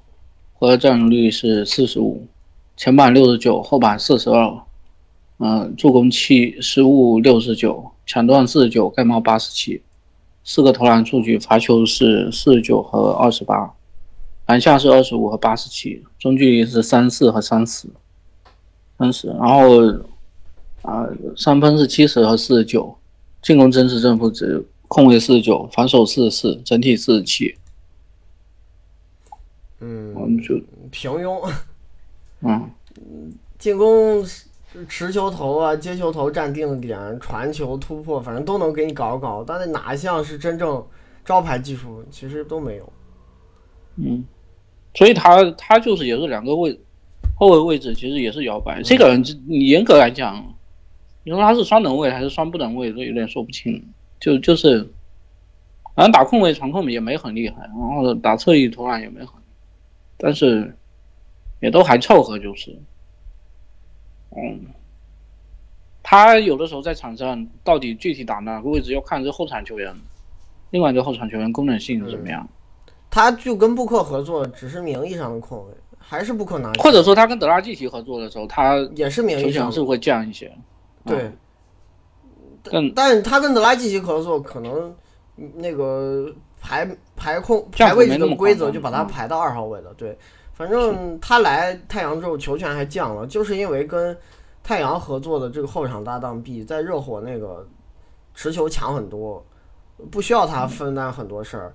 [0.53, 2.25] 回合占有率是四十五，
[2.77, 4.57] 前板六十九，后板四十二，
[5.39, 9.81] 嗯，助攻七，失误六十九，抢断四十九，盖帽八十七，
[10.45, 13.73] 四个投篮数据，罚球是四十九和二十八，
[14.45, 17.89] 篮下是二十五和八十七，中距离是三四和三十，
[18.97, 19.81] 三十，然后
[20.81, 22.97] 啊、三分是七十和四十九。
[23.39, 27.55] 进攻真实正负值，控卫四十九，防守四十四，整体四十七。
[29.79, 30.59] 我嗯，们就
[30.91, 31.49] 平庸，
[32.41, 32.69] 嗯，
[33.59, 34.25] 进攻
[34.89, 40.83] 持球投啊、接球投占定点、传球突破，反正都能给你搞搞，但是哪一项是真正
[41.23, 42.93] 招牌技术，其实都没有。
[43.97, 44.25] 嗯，
[44.95, 46.77] 所以他他就是也是两个位
[47.35, 48.81] 后卫位置，其实也是摇摆。
[48.81, 50.43] 这个人你严格来讲，
[51.27, 53.85] 你说他是双能位还是双不能位，都有点说不清。
[54.17, 54.79] 就就是，
[55.93, 59.33] 反正打控卫、传控也没很厉害，然后打侧翼投篮也没很，
[60.15, 60.73] 但是
[61.59, 62.73] 也都还凑合，就是，
[64.37, 64.67] 嗯。
[66.01, 69.93] 他有的时候在场上到底具体打哪个位置，要看这后场球员，
[70.69, 72.47] 另外一个后场球员功能性是怎么样。
[73.09, 80.49] 他就跟布克合作，只是名义上的控卫，还是布克拿，或者说他跟德拉季奇合作的时候，他也是名义上是会降一些。
[81.08, 81.32] 对。
[82.72, 84.93] 嗯，但但是他跟德拉季奇合作，可能
[85.38, 89.08] 嗯那个排排控排位置的规则就把他嗯。
[89.08, 89.93] 排到二号位了。
[89.96, 90.17] 对，
[90.54, 94.15] 反正他来太阳之后球权还降了，就是因为跟
[94.63, 97.65] 太阳合作的这个后场搭档 B 在热火那个
[98.36, 99.46] 持球强很多，
[100.12, 101.74] 不需要他分担很多事儿。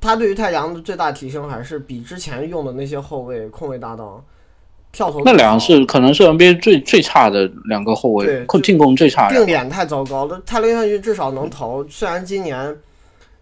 [0.00, 4.24] 他对于太阳的最大提升还是比之前用的那些后卫控卫搭档
[4.96, 9.44] 跳投那俩好是可能是 NBA 最最差的两个后对卫，控进攻最差的定。
[9.44, 10.40] 点太糟糕了。
[10.46, 12.74] 泰勒·约翰逊至少能投，虽然今年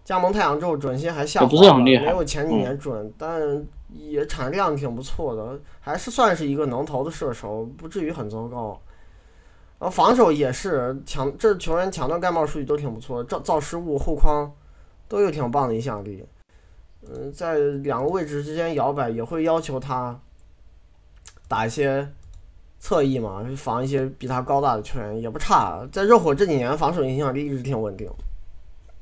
[0.03, 3.41] 加盟太阳之后准心还下滑也不是很厉害嗯没有前几年准，但
[3.97, 8.77] 也产量挺不错的，还是算是一个能投的射手，不至于很糟糕。
[9.79, 14.51] 然后防守也是抢，这球员抢断盖帽数据都挺不错，造造失误、护框
[15.07, 16.25] 都有挺棒的影响力。
[17.07, 20.19] 嗯，在两个位置之间摇摆，也会要求他
[21.47, 22.07] 打一些
[22.79, 25.87] 侧翼嘛，防一些比他高大的球员也不差。
[25.91, 28.09] 在热火这几年防守影响力一直挺稳定。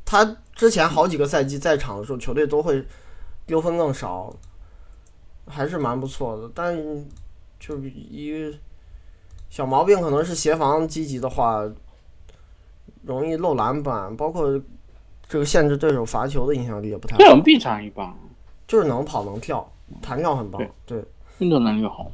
[0.06, 2.86] 他之前好几个赛季在场的时候，球队都会
[3.46, 4.34] 丢分更少，
[5.48, 6.52] 还是蛮不错的。
[6.54, 6.76] 但
[7.60, 8.54] 就一
[9.50, 11.64] 小毛病可能是协防积极的话，
[13.04, 14.62] 容易漏篮板，包括
[15.28, 17.20] 这个限制对手罚球的影响力也不太好。
[17.20, 18.14] 这种臂长一般，
[18.68, 19.68] 就是能跑能跳，
[20.02, 20.62] 弹跳很棒。
[20.86, 21.04] 对，
[21.40, 22.12] 运动能力好。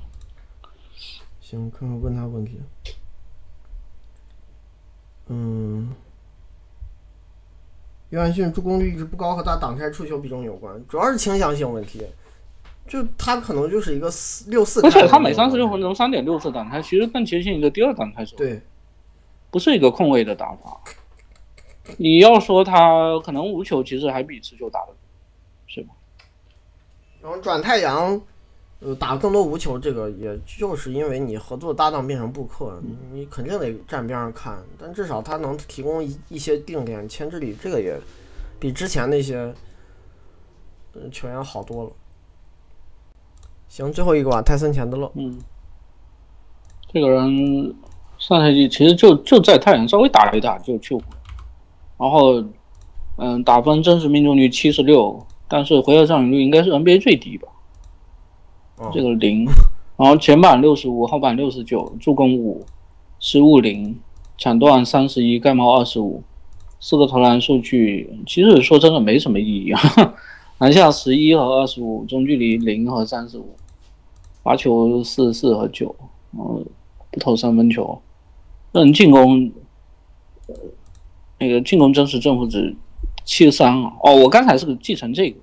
[1.50, 2.60] 行，看看问他问题。
[5.30, 5.90] 嗯，
[8.10, 12.06] 约翰逊助攻率一直不高，和他挡拆触球比重有关，主要是倾向性问题。
[12.88, 18.62] 就他可能就是一个四六四而且他每三十六分钟三点六次挡拆，其实更接近一个第二挡拆手，对，
[19.50, 20.80] 不是一个控卫的打法。
[21.98, 24.94] 你要说他可能无球，其实还比持球打的，
[25.66, 25.96] 是吧？
[27.22, 28.22] 然后转太阳，
[28.82, 38.00] 呃，打更多无球，这个也就是因为你合作搭档变成布克，你肯定得站边上看，但至少他能提供一一些定点牵制力，这个也
[38.58, 39.54] 比之前那些
[40.94, 41.92] 呃球员好多了。
[43.68, 45.38] 行，最后一个吧，泰森钱德勒，嗯，
[46.92, 47.76] 这个人
[48.18, 50.98] 上赛季其实就就在太阳稍微打了一打就去，
[51.98, 52.42] 然后
[53.18, 57.50] 嗯，打分真实命中率七十六，但是回合占有率应该是 NBA 最低吧？
[58.92, 59.46] 这个零，
[59.98, 62.66] 然后前板六十五，后板六十九，助攻五，
[63.20, 64.00] 失误零，
[64.38, 66.24] 抢断三十一，盖帽二十五，
[66.80, 69.82] 四个投篮数据，其实说真的没什么意义啊。
[70.60, 73.56] 篮下十一和二十五，中距离零和三十五，
[74.44, 75.96] 罚球四十四和九，
[76.34, 76.66] 嗯，
[77.12, 78.02] 不投三分球，
[78.74, 79.52] 嗯，进攻，
[80.48, 80.56] 呃，
[81.38, 82.76] 那个进攻真实正负值
[83.24, 83.94] 七十三啊。
[84.04, 85.40] 哦，我刚才是继承这个，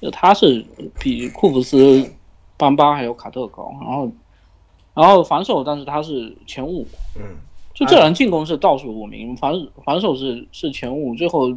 [0.00, 0.64] 就他是
[0.98, 2.10] 比库弗斯、
[2.56, 4.12] 邦巴还有卡特高，然后，
[4.94, 6.86] 然后防守，但是他是前五，
[7.16, 7.22] 嗯，
[7.74, 9.52] 就这人进攻是倒数五名，防
[9.84, 11.52] 防守是是前五，最后。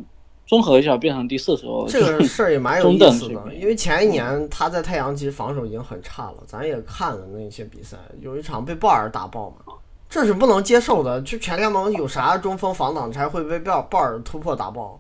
[0.48, 3.54] 综合一下变成第四十二，这个 事儿也蛮有意思的。
[3.54, 9.74] 因为前一年他在太阳其实防守已经很差了，咱也看了那些比赛，有一场被鲍尔打爆嘛，
[10.10, 11.22] 这是不能接受的。
[11.22, 15.00] 就全联盟有啥中锋防挡拆会被鲍鲍尔突破打爆？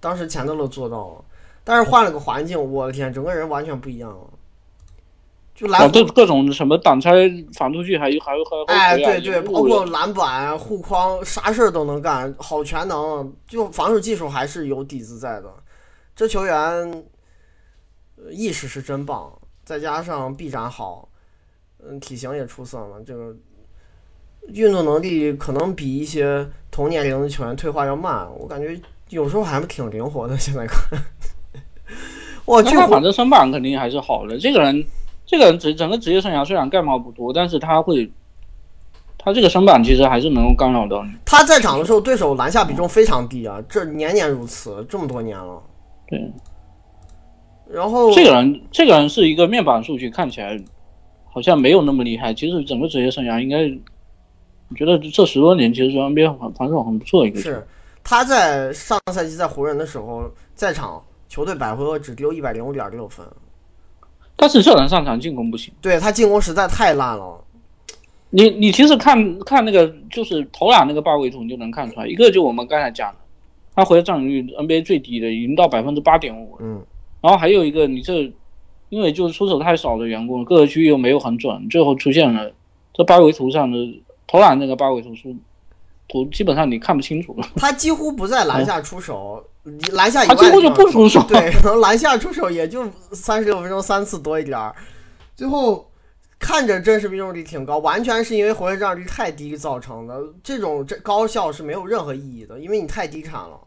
[0.00, 1.24] 当时钱德勒做到了，
[1.64, 4.20] 但是换了个环境，我的天，整个人完全不一样了。
[5.60, 7.12] 就来各各种什么挡拆
[7.52, 13.30] 防出去，还有还有还有哎，对对，包括篮板护框，啥事儿都能干，好全能。
[13.46, 15.52] 就防守技术还是有底子在的。
[16.16, 17.04] 这球员
[18.30, 19.30] 意识是真棒，
[19.62, 21.06] 再加上臂展好，
[21.86, 22.96] 嗯，体型也出色嘛。
[23.06, 23.36] 这个
[24.54, 28.26] 运动能力可能比一些同年龄的球员退化要慢。
[28.38, 28.80] 我感觉
[29.10, 30.38] 有时候还是挺灵活的。
[30.38, 30.98] 现在看，
[32.46, 34.38] 哇，他反正身板肯定还是好的。
[34.38, 34.82] 这个人。
[35.30, 38.10] 这个人整整个职业生涯虽然盖帽不多，但是他会，
[39.16, 41.12] 他这个身板其实还是能够干扰到你。
[41.24, 45.62] 他在场的时候，对手篮下比重非常低啊，这年年如此，这么多年了。
[46.08, 46.32] 对。
[47.68, 50.60] 然后这个人，这个人是一个面板数据看起来
[51.32, 53.58] 好像没有那么厉害，其实整个职业生涯应该，
[54.70, 57.40] 我觉得这十多年其实 NBA 防防守很不错一个。
[57.40, 57.64] 是
[58.02, 63.24] 他在上赛季在湖人的时候，在场球队百回合只丢一百零五点六分。
[64.40, 67.44] 但是这人上场进攻不行，对他进攻实在太烂了。
[68.30, 73.18] 你你其实看看那个就是投篮那个八位图，你就能看出来，一个就我们刚才讲的，
[73.74, 76.56] 他回合占有率 NBA 最低的，已经到百分之八点五。
[76.58, 76.82] 嗯，
[77.20, 78.32] 然后还有一个，你这
[78.88, 82.50] 因为就是出手太少的缘故，各个区域又没有很准，最后出现了
[82.94, 83.76] 这八位图上的
[84.26, 85.36] 投篮那个八位图数
[86.10, 87.48] 图，基本上你看不清楚了。
[87.56, 89.42] 他几乎不在篮下出手。
[89.92, 91.22] 篮下他几乎就不出手。
[91.28, 94.74] 对，可能篮下出手也就三十六分钟三次多一点儿。
[95.36, 95.90] 最后
[96.38, 100.18] 看着真实命中率挺高，完全是因为活跃占有率太低造成的。
[100.42, 103.60] 这种这高效是没有任何意义的，因为你太低产了。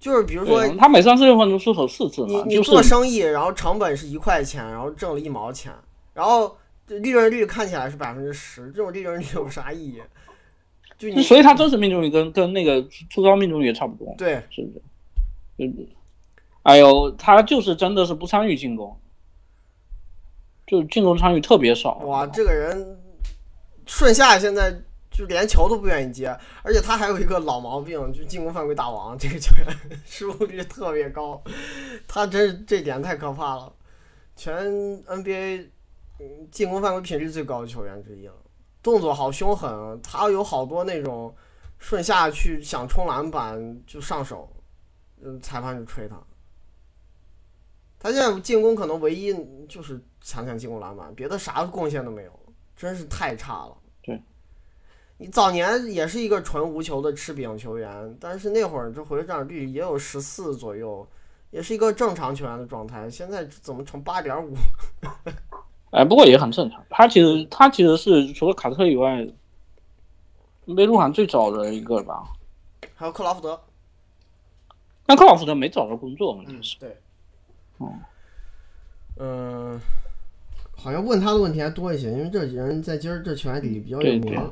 [0.00, 5.72] 就是比如说，他每三十六分钟出手四次，你你做生意，然后成本是一块钱，然后挣了一毛钱，
[6.14, 10.00] 然后利润率看起来是百分之十，这种利润率有啥意义？
[10.98, 14.12] 就你，所以他真实命中率跟跟那个出高命中率也差不多。
[14.18, 14.82] 对，是不是？
[15.58, 15.86] 嗯，
[16.62, 18.98] 哎呦，他就是真的是不参与进攻，
[20.66, 21.94] 就进攻参与特别少。
[21.98, 22.98] 哇，这个人
[23.86, 24.72] 顺下现在
[25.10, 29.16] 就连球都不愿意接，而且他还有一个老毛病，就进攻犯规大王。
[29.16, 29.66] 这个球员
[30.04, 31.40] 失误率特别高，
[32.06, 33.72] 他真是这点太可怕了，
[34.36, 34.66] 全
[35.06, 35.68] NBA
[36.50, 38.34] 进攻犯规频率最高的球员之一了。
[38.90, 41.34] 动作好凶狠，他有好多那种
[41.78, 44.48] 顺下去想冲篮板就上手。
[45.20, 46.16] 嗯，裁判就吹他。
[47.98, 49.34] 他现在进攻可能唯一
[49.68, 52.32] 就是抢抢进攻篮板，别的啥贡献都没有，
[52.76, 53.76] 真是太差了。
[54.00, 54.22] 对，
[55.16, 61.04] 你早年也是一个纯无球的吃饼球员，但是那会儿这回合占有率也有十四左右，
[61.50, 63.10] 也是一个正常球员的状态。
[63.10, 64.54] 现在怎么成八点五？
[65.90, 66.84] 哎，不过也很正常。
[66.90, 69.26] 他其实他其实是除了卡特以外，
[70.76, 72.24] 被入行最早的一个吧。
[72.94, 73.58] 还有克劳福德。
[75.06, 76.44] 但克劳福德没找到工作嘛？
[76.46, 76.96] 嗯，对。
[77.78, 77.92] 哦，
[79.16, 79.80] 嗯，
[80.76, 84.50] 好像问他的问题还多一些，因为这几人在今儿这球员里比较有名。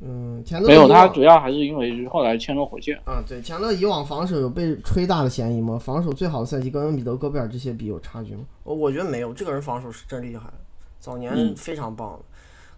[0.00, 2.96] 嗯，钱德没有他，主要还是因为后来签了火箭。
[3.04, 5.78] 啊，对，钱德以往防守有被吹大的嫌疑吗？
[5.78, 8.40] 防守最好的赛季跟恩比德、戈贝尔这些比有差距吗？
[8.64, 10.48] 我我觉得没有，这个人防守是真厉害，
[10.98, 12.18] 早年非常棒，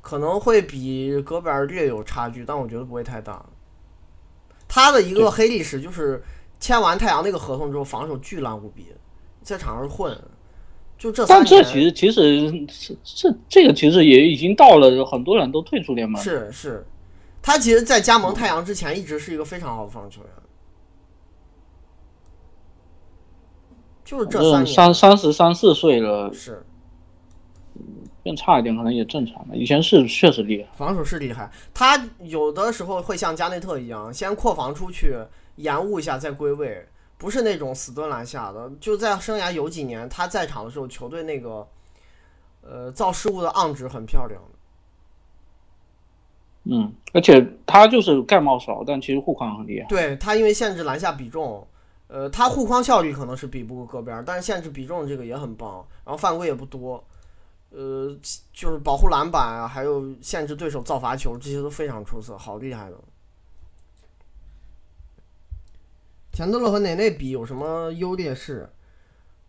[0.00, 3.44] 可能会比戈贝尔略有差距，但我觉得不会太大。
[4.66, 6.22] 他的一个黑历史就是。
[6.60, 8.86] 签完太阳那个合同之后，防守巨烂无比，
[9.44, 10.20] 在场上混，
[10.98, 11.24] 就这。
[11.24, 16.20] 但这其实其实是这这个其实也已经到了很多人都退出联盟。
[16.20, 16.84] 是是，
[17.42, 20.30] 他其实，在加盟太阳之前，一直是一个非常好的防守球员。
[24.04, 26.64] 就是这三年，三三十三四岁了，是，
[28.22, 29.56] 变差一点可能也正常了。
[29.56, 31.50] 以前是确实厉害，防守是厉害。
[31.74, 35.16] 他有的时候会像加内特一样，先扩防出去。
[35.56, 36.86] 延误一下再归位，
[37.16, 38.70] 不是那种死蹲篮下的。
[38.78, 41.66] 就在生涯有几年他在场的时候，球队那个
[42.62, 44.40] 呃，造失误的昂值很漂亮。
[46.70, 49.86] 嗯，而且他就是盖帽少，但其实护框很厉害。
[49.88, 51.66] 对他，因为限制篮下比重，
[52.08, 57.02] 呃，他护框效率可能是比不过戈贝尔，但是限制比重这个也很棒，然后犯规也不多，
[57.70, 58.14] 呃，
[58.52, 62.96] 就是保护篮板啊，还有限制对手造罚球，这些都非常出色，好厉害的。
[66.32, 68.68] 钱德勒和内内比有什么优劣势？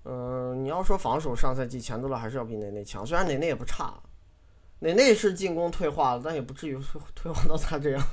[0.05, 3.93] 嗯，你要说防守，上赛季钱德勒还是要比内内强，虽然内内也不差。
[4.80, 6.78] 内内是进攻退化了，但也不至于
[7.14, 8.02] 退化到他这样。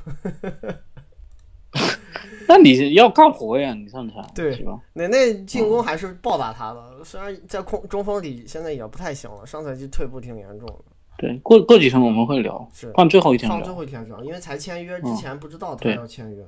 [2.48, 4.80] 那你要干活呀，你上场对是吧？
[4.94, 10.84] 内内进攻还是暴打他的，虽然在空中锋里现在也不太行了，上赛季退步挺严重的。
[11.18, 13.72] 对，过过几天我们会聊，是放最后一天放最。
[13.72, 16.44] 后一天聊，因为才签约之前不知道他要签约。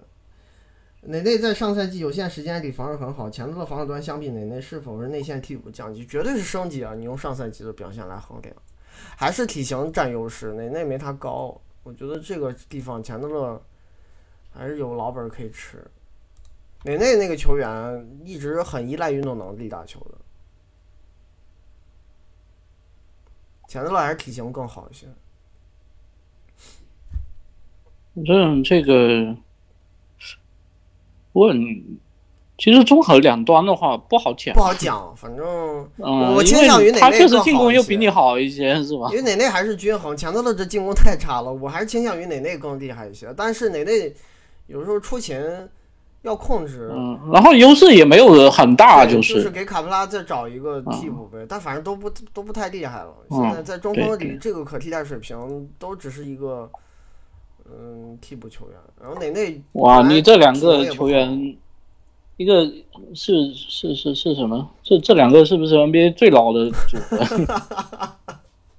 [1.03, 6.95] 内内在上赛季有限时间里防守很好，前头的防守端相比内内是否是内线替补降级，绝对是升级啊！
[6.95, 8.55] 你用上赛季的表现来衡量，
[9.17, 11.61] 还是体型占优势，内内没他高。
[11.83, 13.63] 我觉得这个地方钱德勒
[14.53, 15.85] 还是有老本可以吃。
[16.85, 20.15] 内内那个球员一直很依赖运动能力打球的，
[23.67, 25.07] 钱德勒还是体型更好一些。
[28.15, 29.37] 反正这个，
[31.33, 31.99] 不过你
[32.59, 34.61] 其实综合两端的话不好讲不。
[34.61, 35.47] 好讲，反正
[35.99, 39.17] 嗯，我倾向于哪他确实内更好一些进攻又比你好一些，是吧因？
[39.17, 43.33] 为哪内还是均衡，钱德勒这进攻太差了，我还是倾向于哪内更厉害一些。
[43.37, 44.13] 但是哪内
[44.67, 45.41] 有时候出勤
[46.23, 53.15] 要控制，嗯，然后优势也没有很大，就是就是给卡布拉再找一个替补呗，但反正都不都不太厉害了。
[53.31, 56.69] 嗯现在在中锋对里，这个可替代水平都只是一个
[57.71, 58.77] 嗯替补球员。
[59.01, 61.57] 然后哪内哇，你这两个球员，
[62.39, 62.65] 一个
[63.15, 64.67] 是是是是什么？
[64.83, 67.19] 这这两个是不是 NBA 最老的组合？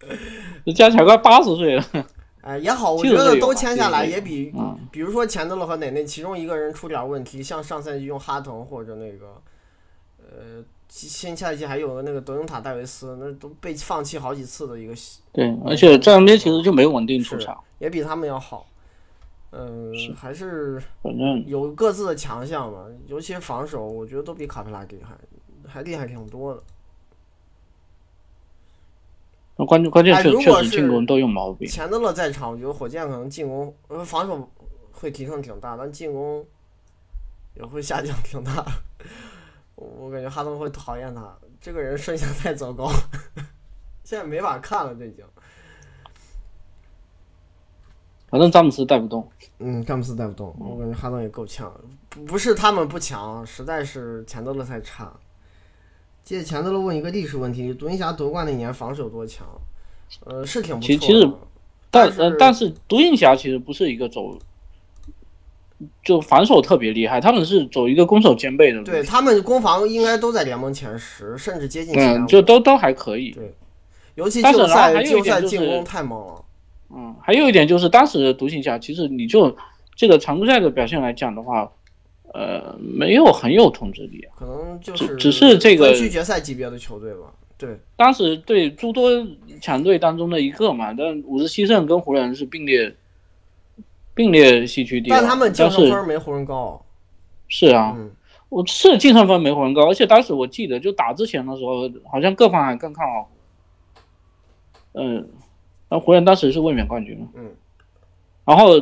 [0.66, 1.86] 这加起来快八十岁了。
[2.42, 9.42] 哎也好，我觉得都签下来也比嗯，比如说钱德勒和奶奶其中一个人出点问题，像上赛季用哈腾或者那个，
[10.18, 14.94] 呃，新赛季还有个那个德永塔戴维斯，那都被放弃好几次的一个，
[15.34, 18.66] 对，而且在 NBA 其实就没有稳定出场，也比他们要好。
[19.52, 25.16] 嗯，还是反正有各自的强项吧，尤其是防守，我觉得都比卡佩拉厉害，
[25.68, 26.64] 还厉害挺多的。
[29.56, 31.68] 那关键关键是确实进攻都有毛病。
[31.68, 34.50] 钱德勒在场，我觉得火箭可能进攻呃防守
[34.92, 36.46] 会提升挺大，但进攻
[37.56, 38.66] 也会下降挺大。
[39.76, 42.90] 我 我感觉哈登会讨厌他，这个人身价太糟糕，
[44.06, 45.26] 现在没法看了，这已经。
[48.30, 49.28] 反正詹姆斯带不动。
[49.60, 51.74] 嗯，詹姆斯带不动，我感觉哈登也够呛，
[52.10, 55.12] 不不是他们不强，实在是钱德勒太差。
[56.24, 59.48] 接着钱德勒问一个历史问题：独行侠夺冠那年防守有多强？
[60.26, 60.98] 呃，是挺不错的。
[60.98, 61.30] 其其实
[61.90, 64.38] 但但是呃，但是独行侠其实不是一个走，
[66.04, 72.28] 就防守特别厉害，他们是走一个攻守兼备的路对，他们攻防应该都在联盟前十，甚至接近前嗯，五。
[72.28, 73.32] 就都都还可以。
[73.32, 73.54] 对
[74.16, 76.46] 尤其但是季后赛就是进攻太猛了。
[76.92, 79.56] 嗯，还有一点就是当时的独行侠，其实你就
[79.96, 81.72] 这个常规赛的表现来讲的话，
[82.34, 84.34] 呃，没有很有统治力啊。
[84.38, 87.34] 可能就只是只是这个分区决赛级别的球队吧。
[87.58, 89.12] 对，当时对诸多
[89.62, 92.96] 强队当中的一个嘛，但五十七胜跟湖人是并列
[94.14, 96.86] 并列西区第一，但他们净胜分没湖人高。
[97.50, 98.12] 是啊，嗯，
[98.48, 103.30] 我是净胜分没湖人高，而且当时我记得就打之前的时候，好像各方还更看好。
[104.94, 105.28] 嗯，
[105.90, 107.52] 那湖人当时是卫冕冠军嘛，嗯，
[108.46, 108.80] 然后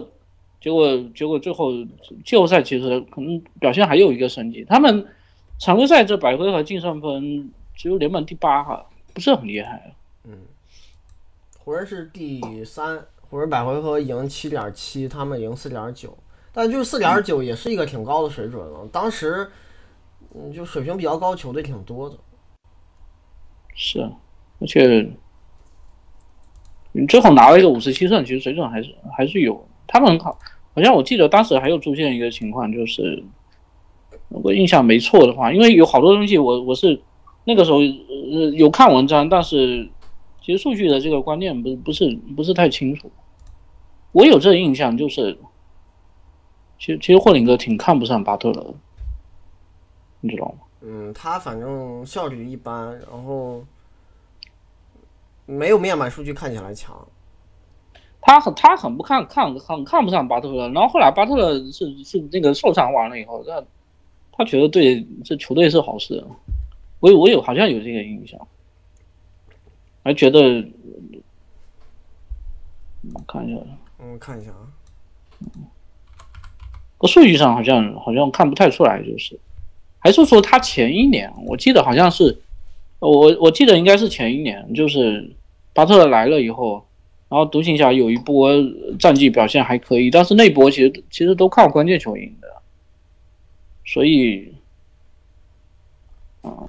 [0.60, 1.72] 结果结果最后
[2.26, 5.08] 季后赛其实可能表现还有一个升级，他们
[5.58, 9.96] 常规赛这百回合净胜分只有联盟第八哈，不是很厉害。
[10.26, 10.38] 嗯
[11.60, 16.18] 湖人是第三，湖人百回合赢七点七，他们赢四点九，
[16.54, 18.88] 但就是四点九也是一个挺高的水准了。
[18.90, 19.50] 当时，
[20.34, 22.16] 嗯，就水平比较高球队挺多的。
[23.76, 24.00] 是，
[24.60, 25.14] 而且你
[27.00, 29.68] 你最后拿了一个五十七胜，其实水准还是还是有。
[29.86, 30.38] 他们很好，
[30.76, 33.24] 好像我记得当时还有出现一个情况，就是
[34.30, 37.02] 如果印象没错的话，因为有好多东西我我是
[37.46, 37.80] 那个时候
[38.54, 39.90] 有看文章，但是
[40.42, 43.10] 其实数据的这个观念不不是不是太清楚。
[44.12, 45.38] 我有这个印象，就是
[46.80, 48.74] 其实其实霍林格挺看不上巴特勒的，
[50.22, 50.56] 你知道吗？
[50.82, 53.64] 嗯，他反正效率一般，然后
[55.48, 56.96] 没有面板数据看起来强。
[58.22, 63.64] 他很他很不看看很看不上巴特勒，然后后来巴特勒是是那个受伤完了以后，他
[64.34, 66.24] 他觉得对这球队是好事，
[67.00, 68.40] 我有我有好像有这个印象，
[70.04, 70.40] 还觉得
[73.26, 73.62] 看一下，
[74.00, 74.68] 嗯，看一下啊，
[76.98, 79.40] 个数据上好像好像看不太出来，就是。
[80.00, 82.40] 还是说他前一年，我记得好像是，
[83.00, 85.36] 我我记得应该是前一年，就是
[85.78, 86.84] 巴特勒来了以后，
[87.30, 88.50] 然后独行侠有一波
[88.98, 92.48] 战绩表现还可以，但是那波其实其实都靠关键球赢的，
[93.86, 94.56] 所以，
[96.42, 96.66] 啊、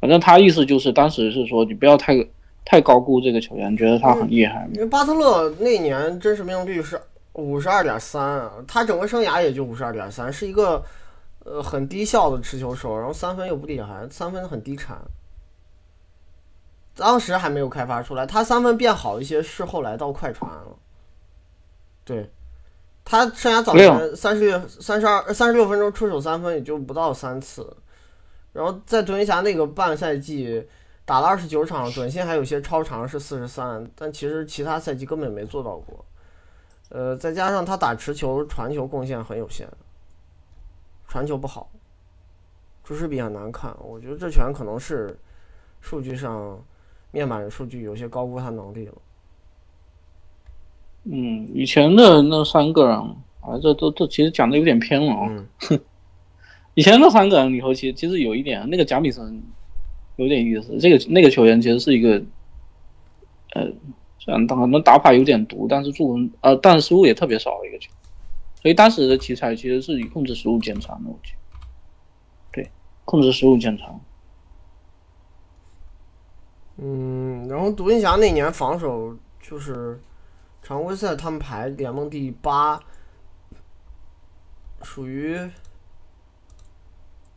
[0.00, 2.26] 反正他意思就是当时是说你不要太
[2.64, 4.68] 太高估这个球员，觉得他很厉害。
[4.74, 7.00] 因为巴特勒那年真实命中率是
[7.34, 10.84] 五十二点三啊，他整个生涯也就五十二点三，是一个
[11.44, 14.98] 呃很低效的持球手，然后三分又不厉害，三分很低产。
[16.94, 20.76] 当时还没有开发出来，他三分变好一些是后来到快船了。
[22.04, 22.30] 对，
[23.04, 27.76] 他生涯早年三十六、三十二、三十六分钟出手三分也就不到三次，
[28.52, 30.68] 然后在独行侠那个半赛季
[31.04, 36.04] 打了二十九场，短线还有些超长是四十三，但其实其他赛季根本没做到过。
[36.90, 39.68] 呃，再加上他打持球、传球贡献很有限，
[41.08, 41.70] 传球不好，
[42.84, 43.74] 出手比很难看。
[43.80, 45.18] 我觉得这全可能是
[45.80, 46.62] 数据上
[47.14, 48.94] 面板的数据有些高估他能力了。
[51.04, 52.98] 嗯，以前的那三个人
[53.40, 55.28] 啊，这都这其实讲的有点偏了啊。
[55.70, 55.80] 嗯，
[56.74, 59.40] 以前那三个人里头，其实其实有一点，那个贾米森
[60.16, 60.76] 有点意思。
[60.78, 62.20] 这个那个球员其实是一个，
[63.54, 63.70] 呃，
[64.18, 67.98] 虽然可能打法有点毒，但是助攻呃，但是失误也特别少的一个球员。
[68.62, 71.38] 所以当时的奇才其实是以控制失误见长的，我记得。
[72.50, 72.70] 对，
[73.04, 74.00] 控制失误见长。
[76.76, 80.00] 嗯，然后独行侠那年防守就是
[80.62, 82.80] 常规赛他们排联盟第八，
[84.82, 85.38] 属于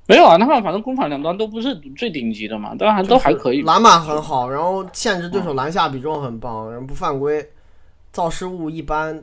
[0.07, 3.61] 没有啊，他们反正攻防两端都不是最顶级的嘛，当然都还可以。
[3.63, 7.51] 篮板很好，然后限制对手篮下比重很棒，然后不犯规，
[8.13, 9.21] 造失误一般，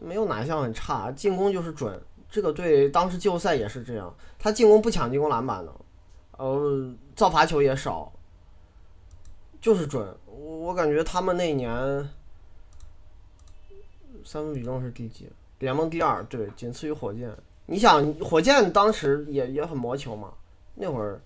[0.00, 2.02] 没有哪一项很差，进攻就是准。
[2.30, 5.72] 这个队当时季后赛也是这样，他进攻不抢进攻篮板的，
[6.38, 8.10] 呃，造罚球也少，
[9.64, 10.14] 就是准。
[10.26, 11.72] 我我感觉他们那一年
[14.22, 15.26] 三分比重是第几？
[15.58, 17.34] 联盟第二，对，仅次于火箭。
[17.64, 20.34] 你想，火箭当时也也很磨球嘛，
[20.74, 21.18] 那会儿，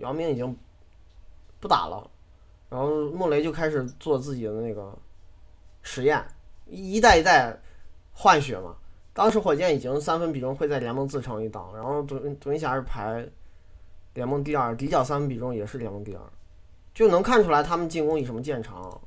[0.00, 0.54] 姚明已经
[1.58, 2.06] 不打了，
[2.68, 4.94] 然后穆雷就开始做自己的那个
[5.80, 6.22] 实验，
[6.66, 7.58] 一一代一代
[8.12, 8.76] 换血嘛。
[9.14, 13.26] 当时火箭已经三分比重会在联盟自成一档，然后独独行侠是排
[14.12, 16.20] 联盟第二，底角三分比重也是联盟第二，
[16.96, 18.98] 就能看出来他们进攻以什么见长。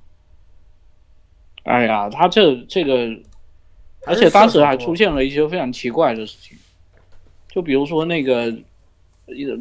[1.64, 3.20] 哎呀，他这这个，
[4.06, 6.56] 而且当时还出现了一些非常奇怪的事情，
[7.48, 8.56] 就比如说那个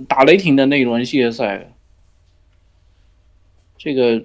[0.06, 1.72] 打雷霆的那一轮系列赛，
[3.78, 4.22] 这个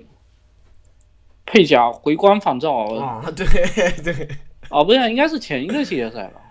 [1.46, 3.46] 配甲回光返照啊，对
[4.04, 4.28] 对，
[4.70, 6.42] 哦，不是，应该是前一个系列赛吧？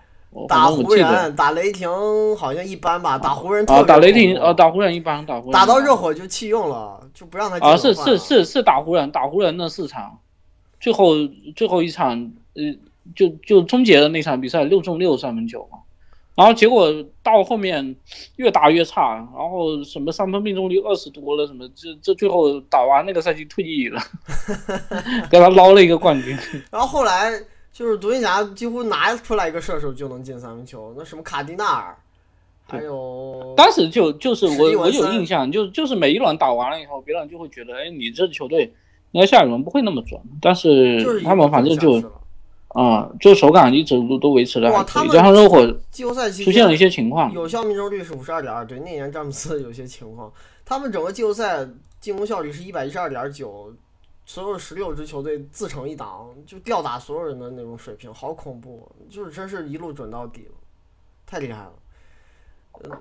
[0.47, 1.87] 打湖人、打雷霆
[2.35, 10.19] 好像一般吧，打湖人特啊，打雷霆呃，打湖人一般，打湖人打到热火就弃用了，就不让他啊，是是是是打湖人，打湖人那四场，
[10.79, 11.13] 最后
[11.55, 12.63] 最后一场呃，
[13.15, 15.77] 就就终结了那场比赛六中六三分球嘛，
[16.35, 17.95] 然后结果到后面
[18.37, 24.01] 越打越差，然后什么三分命中率二十多了，什么这这最后打完那个赛季退役了，
[25.29, 26.35] 给他捞了一个冠军，
[26.71, 27.31] 然后后来。
[27.73, 31.97] 就是独行侠几乎拿出来一个射手就能进三分球，那什么卡迪纳尔，
[32.67, 38.71] 还有当时就就是我我有印象，就就是每一轮打完了以后，别人就会觉得，哎，你这球队
[39.11, 41.99] 应该下一轮不会那么准，但是他们反正就
[42.67, 50.31] 啊，就手感一直都都维持的还可以，加上热火季后赛期出现了一些情况，有效命中率是五十二点二，对，那年詹姆斯有些情况，
[50.63, 51.67] 他们整个季后赛
[51.99, 53.73] 进攻效率是一百一十二点九。
[54.25, 58.89] 所有十六支球队自成一档，就吊打所有人的那种水平，好恐怖！
[59.09, 60.51] 就是真是一路准到底了，
[61.25, 61.73] 太厉害了。
[62.85, 62.91] 嗯，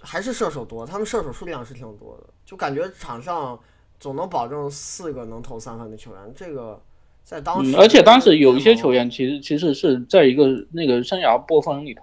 [0.00, 3.58] 还是射手多，他们射手数量是挺多的，就感觉场上
[3.98, 6.32] 总能保证四个能投三分的球员。
[6.34, 6.80] 这个
[7.24, 12.02] 在当时，而且当时有一些球员其实其实是在一个那个生涯波峰里头。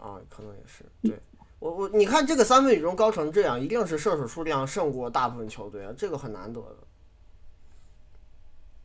[0.00, 0.84] 啊，可能也是。
[1.02, 1.16] 对
[1.60, 6.76] 我我你看这个三分雨中高成这样，一定是射手数量胜过大部分球队啊，这个很难得的。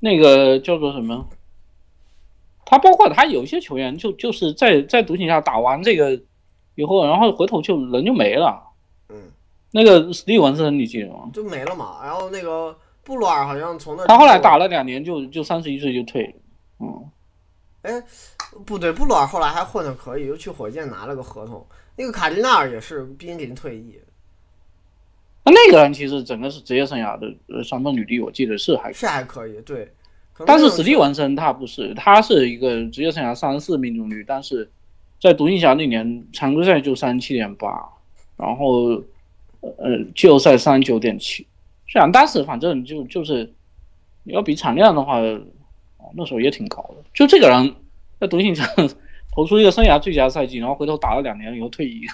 [0.04, 1.26] 那个叫做什么？
[2.66, 6.22] 他包括他有些球员就就是在在独行侠打完这个
[6.76, 8.62] 以后，然后回头就人就没了。
[9.08, 9.16] 嗯，
[9.72, 11.30] 那个史蒂文森你记得吗？
[11.34, 12.02] 就没了嘛。
[12.04, 16.34] 然后那个布鲁尔好像从那他后来打了两年就就三十一岁就退了。
[16.80, 17.10] 嗯，
[17.84, 18.04] 哎，
[18.66, 21.66] 不对，布鲁尔后来还混的可以，又去火箭拿了个合同。
[21.96, 24.02] 那个卡迪纳尔也是濒临退役。
[25.46, 29.92] 那那个人其实整个是职业生涯的呃三分履历，我记得是还是还可以，对，
[30.46, 34.70] 但是史蒂文森他不是，他是一个职业生涯三十四命中率，但是
[35.20, 37.68] 在独行侠那年常规赛就三十七点八，
[38.38, 39.04] 然后
[39.60, 41.46] 呃季后赛三十九点七。
[41.88, 43.54] 虽然当时反正就就是
[44.24, 45.20] 你要比产量的话，
[46.16, 47.04] 那时候也挺高的。
[47.14, 47.76] 就这个人
[48.20, 48.66] 在独行侠
[49.36, 52.08] 投出一个生涯最佳赛季，然后回头打了两年以后退役。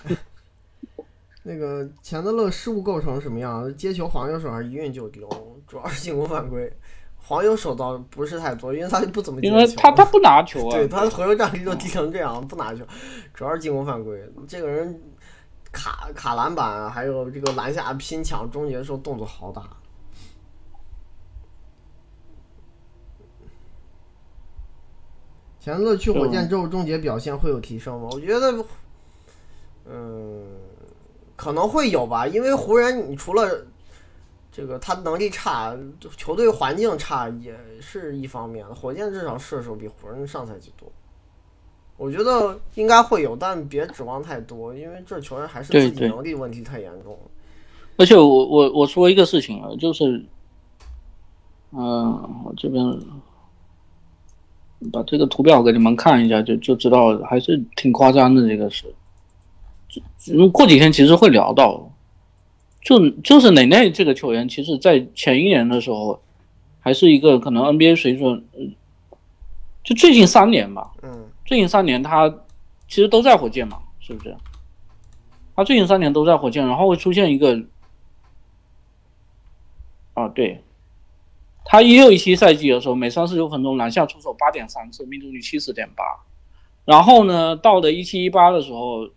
[1.44, 3.74] 那个钱德勒失误构成什么样？
[3.76, 5.28] 接球黄油手还是一运就丢，
[5.68, 6.72] 主要是进攻犯规。
[7.16, 12.84] 黄油手倒不是太多，因为他不怎么因为他他不拿球啊， 对他的回合战力就低成这样，不拿球，
[13.34, 14.22] 主要是进攻犯规。
[14.48, 15.00] 这个人
[15.72, 19.70] 卡卡篮板，还有这个篮下拼抢终结的时候动作好大。
[25.60, 28.08] 钱德勒去火箭之后，终结表现会有提升吗？
[28.12, 28.66] 我觉得，
[29.86, 30.59] 嗯，
[31.40, 33.66] 可能会有吧，因为湖人你除了
[34.52, 35.74] 这个他能力差，
[36.18, 38.66] 球队环境差也是一方面。
[38.76, 40.92] 火箭至少射手比湖人上赛季多，
[41.96, 47.20] 我觉得应该会有，但别指望太多，因为这球员还是自己能力问题太严重了。
[47.96, 50.26] 而且我我我说一个事情啊，就是，
[51.72, 52.12] 嗯，
[52.44, 53.00] 我这边。
[54.94, 58.48] 把这个图表给你们看一下，就就知道还是挺夸张的。
[58.48, 58.86] 这个是，
[60.28, 61.92] 嗯，过几天其实会聊到，
[62.82, 66.22] 就就是内内这个球员，其实在前一年的时候，
[66.80, 68.46] 还是一个可能 NBA 水准，
[69.84, 72.30] 就最近三年吧，嗯，最近三年他
[72.88, 74.36] 其实都在火箭嘛，是不是？
[75.56, 77.62] 他最近三年都在火箭，然后会出现一个，
[80.14, 80.64] 啊，对。
[81.66, 86.04] 他一六一七赛季的时候，每三十六分钟篮下出手八点三次，命中率七十点八。
[86.84, 89.08] 然后呢，到了一七一八的时候，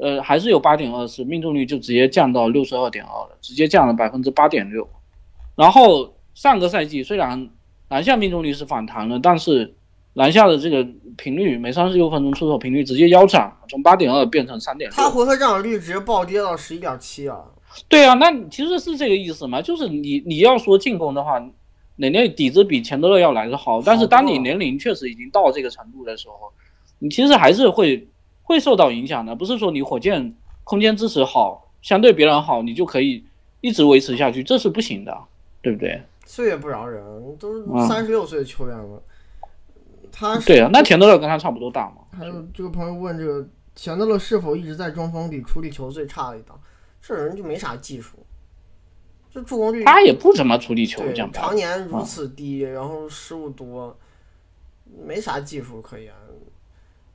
[0.00, 4.88] 呃，还是有八点二次，命中率就直接降到六十二点二了，直接降了百分之八点六。
[5.56, 7.50] 然后上个赛季虽然
[7.88, 9.74] 篮下命中率是反弹了，但是
[10.14, 10.86] 篮下的这个
[11.16, 14.96] 频率，每三十六分钟出手频率直接腰斩，从八点二变成三点六。
[14.96, 17.44] 他回合占有率直接暴跌到十一点七啊！
[17.88, 21.42] 对啊，那其实是这个意思嘛，就是你你要说进攻的话。
[21.96, 26.50] 哪内底子比钱德勒要来的好，但是当你年龄确实已经到这个程度的时候，
[26.98, 28.08] 你其实还是会
[28.52, 29.34] 会受到影响的。
[29.34, 33.24] 不是说你火箭空间支持好，相对别人好，你就可以
[33.60, 35.18] 一直维持下去，这是不行的，
[35.60, 36.02] 对不对？
[36.26, 37.02] 岁月不饶人，
[37.38, 39.02] 都三十六岁的球员了，
[40.12, 41.96] 他对啊，那钱德勒跟他差不多大嘛。
[42.16, 46.60] 还有这个朋友问，这个钱德勒是否一直在中锋里处理球最差的一档？
[47.00, 48.18] 这人就没啥技术。
[49.34, 53.98] 这助攻率，他也不怎么处理球，常年如此低，然后失误多，
[55.06, 56.12] 没啥技术可言，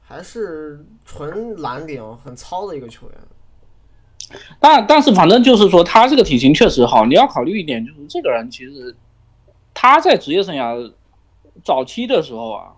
[0.07, 3.17] 还是纯蓝领很糙的一个球员。
[4.59, 7.05] 但但是反正就是说，他这个体型确实好。
[7.05, 8.95] 你要考虑一点，就是这个人其实
[9.73, 10.93] 他在职业生涯
[11.63, 12.73] 早期的时候啊，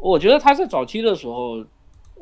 [0.00, 1.64] 我觉得他在早期的时候，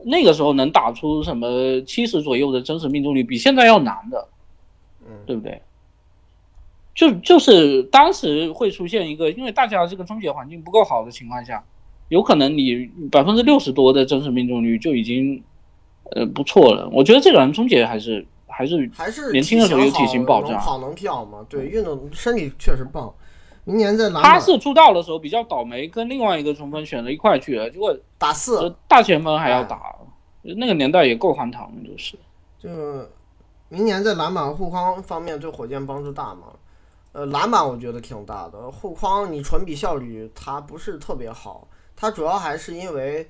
[0.05, 4.29] 那个时候能打出什么七十左右的真实命中率，比现在要难的，
[5.07, 5.63] 嗯，对不对？
[6.95, 11.65] 就就是当时会出现一个，因为大家这个终结环境不够好的情况下，
[12.09, 15.43] 有可能你百分之六十多的真实命中率就已经，
[16.13, 16.89] 呃不错了。
[16.93, 21.45] 我觉得这个人终结还是还是还是年轻的时候有体型保障，能跑能跳嘛？
[21.49, 23.13] 对，运动身体确实棒。
[23.65, 29.95] 明年在他是出道的时候比较倒霉，跟另外一个中锋选了一块去了，结果打四大前锋还要打，
[30.43, 32.17] 那个年代也够荒唐，就是。
[32.59, 32.71] 就
[33.69, 36.45] 明年在篮板护框方面对火箭帮助大吗？
[37.13, 41.69] 呃，篮板我觉得挺大的，护框你纯比效率，它不是特别好，
[42.01, 43.29] 它主要还是因为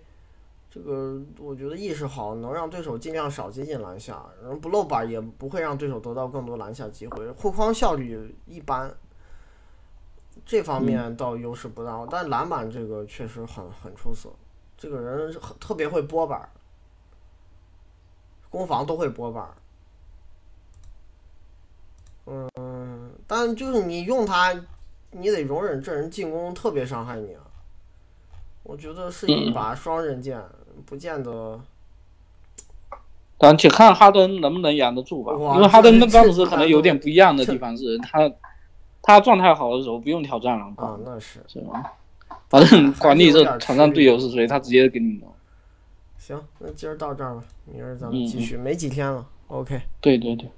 [0.71, 8.95] 这个，我觉得意识好，能让对手尽量少接近篮下，然后不漏板也不会让对手得到更多篮下机会，护框效率一般，
[10.45, 14.29] 这方面倒优势不大，但篮板这个确实很很出色，
[14.77, 16.47] 这个人很特别会拨板，
[18.51, 19.49] 攻防都会拨板，
[22.27, 22.51] 嗯。
[23.27, 24.55] 但就是你用他，
[25.11, 27.43] 你得容忍这人进攻特别伤害你啊！
[28.69, 30.39] 我觉得是一把双刃剑，
[30.85, 31.59] 不见得。
[33.39, 38.31] 但且看哈登能不能养得住吧，因为哈登跟詹姆斯可能有点不一样的地方是他，
[39.01, 41.83] 他状态好的时候不用挑战了啊，那是是吗？
[42.51, 45.33] 反正管你这场上队友是谁，他直接给你弄。
[46.19, 49.81] 行，那今儿到这儿吧，明儿咱们继续，没几天了，OK。
[50.03, 50.51] 对对对。